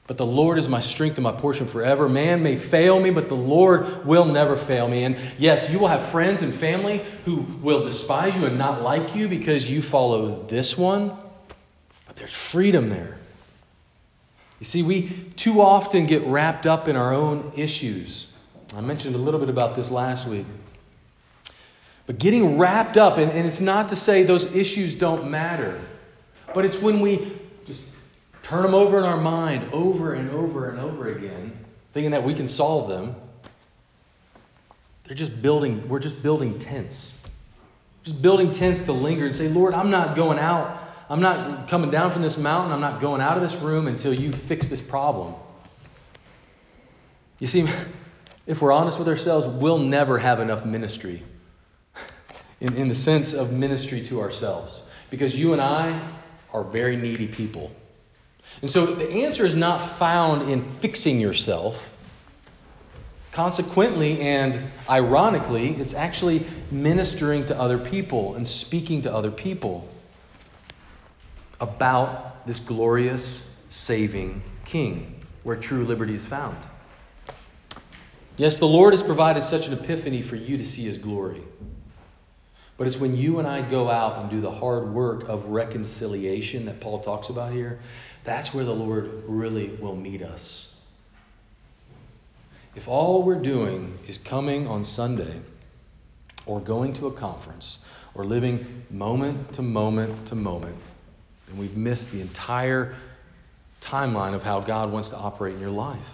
but 0.06 0.16
the 0.16 0.26
Lord 0.26 0.56
is 0.56 0.68
my 0.68 0.80
strength 0.80 1.16
and 1.16 1.24
my 1.24 1.32
portion 1.32 1.66
forever. 1.66 2.08
Man 2.08 2.42
may 2.42 2.56
fail 2.56 2.98
me, 3.00 3.10
but 3.10 3.28
the 3.28 3.36
Lord 3.36 4.06
will 4.06 4.24
never 4.24 4.56
fail 4.56 4.86
me. 4.86 5.02
And 5.02 5.18
yes, 5.38 5.70
you 5.70 5.80
will 5.80 5.88
have 5.88 6.06
friends 6.06 6.42
and 6.42 6.54
family 6.54 7.04
who 7.24 7.36
will 7.36 7.84
despise 7.84 8.36
you 8.36 8.46
and 8.46 8.56
not 8.56 8.82
like 8.82 9.16
you 9.16 9.28
because 9.28 9.68
you 9.68 9.82
follow 9.82 10.44
this 10.44 10.78
one, 10.78 11.16
but 12.06 12.16
there's 12.16 12.32
freedom 12.32 12.88
there. 12.88 13.18
You 14.60 14.64
see, 14.64 14.82
we 14.82 15.08
too 15.36 15.60
often 15.60 16.06
get 16.06 16.24
wrapped 16.24 16.66
up 16.66 16.86
in 16.88 16.96
our 16.96 17.12
own 17.12 17.52
issues. 17.56 18.28
I 18.76 18.80
mentioned 18.80 19.16
a 19.16 19.18
little 19.18 19.40
bit 19.40 19.50
about 19.50 19.74
this 19.74 19.90
last 19.90 20.26
week. 20.26 20.46
But 22.06 22.18
getting 22.18 22.58
wrapped 22.58 22.96
up, 22.96 23.18
and, 23.18 23.32
and 23.32 23.46
it's 23.46 23.60
not 23.60 23.88
to 23.88 23.96
say 23.96 24.22
those 24.22 24.54
issues 24.54 24.94
don't 24.94 25.30
matter, 25.30 25.80
but 26.54 26.64
it's 26.64 26.80
when 26.80 27.00
we 27.00 27.36
turn 28.46 28.62
them 28.62 28.74
over 28.74 28.96
in 28.96 29.04
our 29.04 29.16
mind 29.16 29.68
over 29.72 30.14
and 30.14 30.30
over 30.30 30.70
and 30.70 30.78
over 30.78 31.08
again, 31.08 31.52
thinking 31.92 32.12
that 32.12 32.22
we 32.22 32.32
can 32.32 32.46
solve 32.46 32.88
them. 32.88 33.16
They're 35.02 35.16
just 35.16 35.42
building, 35.42 35.88
we're 35.88 35.98
just 35.98 36.22
building 36.22 36.60
tents. 36.60 37.12
Just 38.04 38.22
building 38.22 38.52
tents 38.52 38.78
to 38.80 38.92
linger 38.92 39.26
and 39.26 39.34
say, 39.34 39.48
Lord, 39.48 39.74
I'm 39.74 39.90
not 39.90 40.14
going 40.14 40.38
out. 40.38 40.80
I'm 41.10 41.20
not 41.20 41.66
coming 41.66 41.90
down 41.90 42.12
from 42.12 42.22
this 42.22 42.36
mountain. 42.36 42.72
I'm 42.72 42.80
not 42.80 43.00
going 43.00 43.20
out 43.20 43.36
of 43.36 43.42
this 43.42 43.56
room 43.56 43.88
until 43.88 44.14
you 44.14 44.30
fix 44.30 44.68
this 44.68 44.80
problem. 44.80 45.34
You 47.40 47.48
see, 47.48 47.66
if 48.46 48.62
we're 48.62 48.72
honest 48.72 48.96
with 48.96 49.08
ourselves, 49.08 49.48
we'll 49.48 49.80
never 49.80 50.18
have 50.18 50.38
enough 50.38 50.64
ministry 50.64 51.20
in, 52.60 52.76
in 52.76 52.86
the 52.86 52.94
sense 52.94 53.34
of 53.34 53.52
ministry 53.52 54.04
to 54.04 54.20
ourselves. 54.20 54.82
Because 55.10 55.36
you 55.36 55.52
and 55.52 55.60
I 55.60 56.00
are 56.52 56.62
very 56.62 56.96
needy 56.96 57.26
people. 57.26 57.72
And 58.62 58.70
so 58.70 58.86
the 58.86 59.24
answer 59.24 59.44
is 59.44 59.54
not 59.54 59.78
found 59.78 60.50
in 60.50 60.70
fixing 60.80 61.20
yourself. 61.20 61.92
Consequently 63.32 64.20
and 64.20 64.58
ironically, 64.88 65.74
it's 65.74 65.92
actually 65.92 66.46
ministering 66.70 67.46
to 67.46 67.58
other 67.58 67.76
people 67.76 68.34
and 68.34 68.48
speaking 68.48 69.02
to 69.02 69.12
other 69.12 69.30
people 69.30 69.86
about 71.60 72.46
this 72.46 72.58
glorious, 72.60 73.48
saving 73.68 74.42
King 74.64 75.22
where 75.42 75.56
true 75.56 75.84
liberty 75.84 76.14
is 76.14 76.24
found. 76.24 76.56
Yes, 78.36 78.58
the 78.58 78.66
Lord 78.66 78.92
has 78.92 79.02
provided 79.02 79.44
such 79.44 79.66
an 79.66 79.74
epiphany 79.74 80.22
for 80.22 80.36
you 80.36 80.58
to 80.58 80.64
see 80.64 80.82
His 80.82 80.98
glory. 80.98 81.42
But 82.78 82.86
it's 82.86 82.98
when 82.98 83.16
you 83.16 83.38
and 83.38 83.48
I 83.48 83.62
go 83.62 83.88
out 83.88 84.18
and 84.18 84.30
do 84.30 84.40
the 84.40 84.50
hard 84.50 84.92
work 84.92 85.28
of 85.28 85.46
reconciliation 85.46 86.66
that 86.66 86.80
Paul 86.80 87.00
talks 87.00 87.30
about 87.30 87.52
here 87.52 87.78
that's 88.26 88.52
where 88.52 88.64
the 88.64 88.74
Lord 88.74 89.22
really 89.28 89.68
will 89.68 89.94
meet 89.94 90.20
us. 90.20 90.74
If 92.74 92.88
all 92.88 93.22
we're 93.22 93.40
doing 93.40 93.96
is 94.08 94.18
coming 94.18 94.66
on 94.66 94.82
Sunday 94.82 95.32
or 96.44 96.60
going 96.60 96.92
to 96.94 97.06
a 97.06 97.12
conference 97.12 97.78
or 98.16 98.24
living 98.24 98.84
moment 98.90 99.52
to 99.54 99.62
moment 99.62 100.26
to 100.26 100.34
moment, 100.34 100.76
then 101.46 101.56
we've 101.56 101.76
missed 101.76 102.10
the 102.10 102.20
entire 102.20 102.96
timeline 103.80 104.34
of 104.34 104.42
how 104.42 104.58
God 104.58 104.90
wants 104.90 105.10
to 105.10 105.16
operate 105.16 105.54
in 105.54 105.60
your 105.60 105.70
life. 105.70 106.12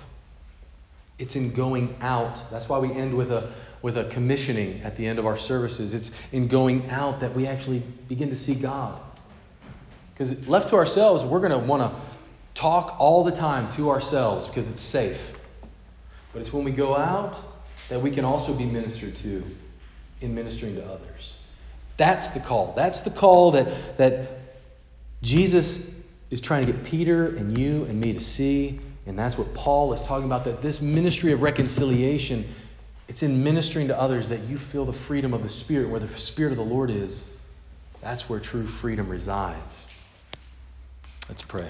It's 1.19 1.35
in 1.35 1.53
going 1.55 1.97
out. 2.03 2.43
That's 2.51 2.69
why 2.69 2.79
we 2.79 2.93
end 2.93 3.17
with 3.17 3.33
a 3.33 3.51
with 3.83 3.97
a 3.97 4.05
commissioning 4.05 4.81
at 4.83 4.97
the 4.97 5.07
end 5.07 5.19
of 5.19 5.27
our 5.27 5.37
services. 5.37 5.93
It's 5.93 6.13
in 6.31 6.49
going 6.49 6.89
out 6.89 7.21
that 7.21 7.35
we 7.35 7.47
actually 7.47 7.81
begin 8.09 8.31
to 8.31 8.37
see 8.37 8.55
God. 8.55 9.01
Because 10.15 10.49
left 10.49 10.69
to 10.71 10.77
ourselves, 10.77 11.25
we're 11.25 11.41
going 11.41 11.53
to 11.53 11.59
want 11.59 11.83
to 11.83 12.01
talk 12.55 12.97
all 12.99 13.25
the 13.25 13.33
time 13.33 13.73
to 13.73 13.91
ourselves 13.91 14.47
because 14.47 14.69
it's 14.69 14.83
safe. 14.83 15.37
But 16.33 16.41
it's 16.41 16.53
when 16.53 16.65
we 16.65 16.71
go 16.71 16.97
out 16.97 17.37
that 17.89 18.01
we 18.01 18.11
can 18.11 18.25
also 18.25 18.55
be 18.55 18.65
ministered 18.65 19.17
to 19.17 19.43
in 20.21 20.35
ministering 20.35 20.77
to 20.77 20.85
others. 20.85 21.35
That's 21.97 22.31
the 22.31 22.41
call. 22.41 22.73
That's 22.77 23.01
the 23.01 23.11
call 23.11 23.53
that, 23.53 23.99
that 23.99 24.39
Jesus 25.23 25.91
is 26.31 26.41
trying 26.41 26.67
to 26.67 26.73
get 26.73 26.85
Peter 26.85 27.27
and 27.27 27.59
you 27.59 27.85
and 27.85 28.01
me 28.01 28.13
to 28.13 28.21
see. 28.21 28.81
And 29.07 29.19
that's 29.19 29.37
what 29.37 29.53
Paul 29.55 29.93
is 29.93 30.01
talking 30.01 30.27
about 30.27 30.45
that 30.45 30.63
this 30.63 30.81
ministry 30.81 31.33
of 31.33 31.43
reconciliation, 31.43 32.49
it's 33.09 33.23
in 33.23 33.45
ministering 33.45 33.89
to 33.89 33.99
others 33.99 34.29
that 34.31 34.41
you 34.45 34.59
feel 34.59 34.85
the 34.85 34.93
freedom 34.93 35.35
of 35.35 35.43
the 35.43 35.49
Spirit. 35.49 35.89
Where 35.89 36.01
the 36.01 36.19
Spirit 36.19 36.53
of 36.53 36.59
the 36.59 36.65
Lord 36.65 36.91
is, 36.91 37.23
that's 38.01 38.29
where 38.29 38.41
true 38.41 38.67
freedom 38.67 39.09
resides. 39.09 39.85
Let's 41.29 41.43
pray. 41.43 41.69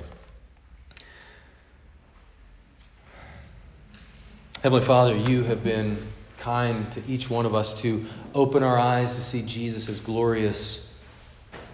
Heavenly 4.62 4.84
Father, 4.84 5.16
you 5.16 5.42
have 5.42 5.64
been 5.64 5.98
kind 6.38 6.90
to 6.92 7.02
each 7.08 7.28
one 7.28 7.46
of 7.46 7.54
us 7.54 7.80
to 7.82 8.04
open 8.34 8.62
our 8.62 8.78
eyes 8.78 9.14
to 9.14 9.20
see 9.20 9.42
Jesus 9.42 9.88
as 9.88 10.00
glorious, 10.00 10.88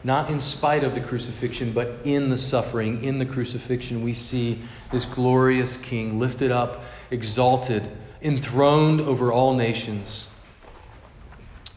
not 0.04 0.30
in 0.30 0.40
spite 0.40 0.84
of 0.84 0.94
the 0.94 1.00
crucifixion, 1.00 1.72
but 1.72 2.00
in 2.04 2.28
the 2.28 2.38
suffering, 2.38 3.02
in 3.02 3.18
the 3.18 3.26
crucifixion. 3.26 4.02
We 4.02 4.14
see 4.14 4.62
this 4.90 5.04
glorious 5.04 5.76
King 5.76 6.18
lifted 6.18 6.50
up, 6.50 6.82
exalted, 7.10 7.88
enthroned 8.22 9.00
over 9.00 9.32
all 9.32 9.54
nations. 9.54 10.28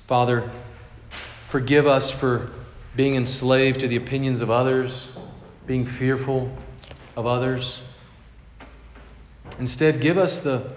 Father, 0.07 0.49
forgive 1.49 1.87
us 1.87 2.11
for 2.11 2.51
being 2.95 3.15
enslaved 3.15 3.79
to 3.81 3.87
the 3.87 3.95
opinions 3.95 4.41
of 4.41 4.51
others 4.51 5.11
being 5.71 5.85
fearful 5.85 6.51
of 7.15 7.25
others. 7.25 7.81
Instead, 9.59 10.01
give 10.01 10.17
us 10.17 10.39
the, 10.39 10.69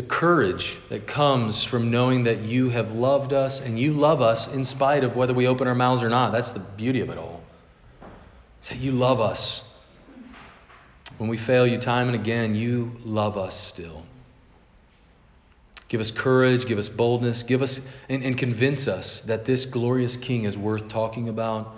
the 0.00 0.06
courage 0.06 0.78
that 0.88 1.06
comes 1.06 1.62
from 1.62 1.90
knowing 1.90 2.24
that 2.24 2.38
you 2.40 2.70
have 2.70 2.92
loved 2.92 3.34
us 3.34 3.60
and 3.60 3.78
you 3.78 3.92
love 3.92 4.22
us 4.22 4.48
in 4.48 4.64
spite 4.64 5.04
of 5.04 5.14
whether 5.14 5.34
we 5.34 5.46
open 5.46 5.68
our 5.68 5.74
mouths 5.74 6.02
or 6.02 6.08
not. 6.08 6.32
That's 6.32 6.52
the 6.52 6.58
beauty 6.58 7.02
of 7.02 7.10
it 7.10 7.18
all. 7.18 7.42
It's 8.60 8.70
that 8.70 8.78
you 8.78 8.92
love 8.92 9.20
us. 9.20 9.62
When 11.18 11.28
we 11.28 11.36
fail 11.36 11.66
you 11.66 11.76
time 11.76 12.06
and 12.06 12.14
again, 12.14 12.54
you 12.54 12.96
love 13.04 13.36
us 13.36 13.54
still. 13.54 14.02
Give 15.88 16.00
us 16.00 16.10
courage, 16.10 16.64
give 16.64 16.78
us 16.78 16.88
boldness, 16.88 17.42
give 17.42 17.60
us 17.60 17.86
and, 18.08 18.24
and 18.24 18.38
convince 18.38 18.88
us 18.88 19.20
that 19.22 19.44
this 19.44 19.66
glorious 19.66 20.16
King 20.16 20.44
is 20.44 20.56
worth 20.56 20.88
talking 20.88 21.28
about 21.28 21.76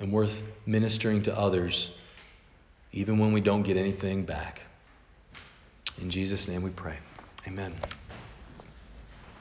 and 0.00 0.10
worth 0.10 0.42
ministering 0.64 1.24
to 1.24 1.36
others, 1.36 1.90
even 2.92 3.18
when 3.18 3.34
we 3.34 3.42
don't 3.42 3.62
get 3.62 3.76
anything 3.76 4.22
back. 4.24 4.62
In 6.00 6.08
Jesus' 6.08 6.48
name 6.48 6.62
we 6.62 6.70
pray. 6.70 6.96
Amen. 7.46 7.74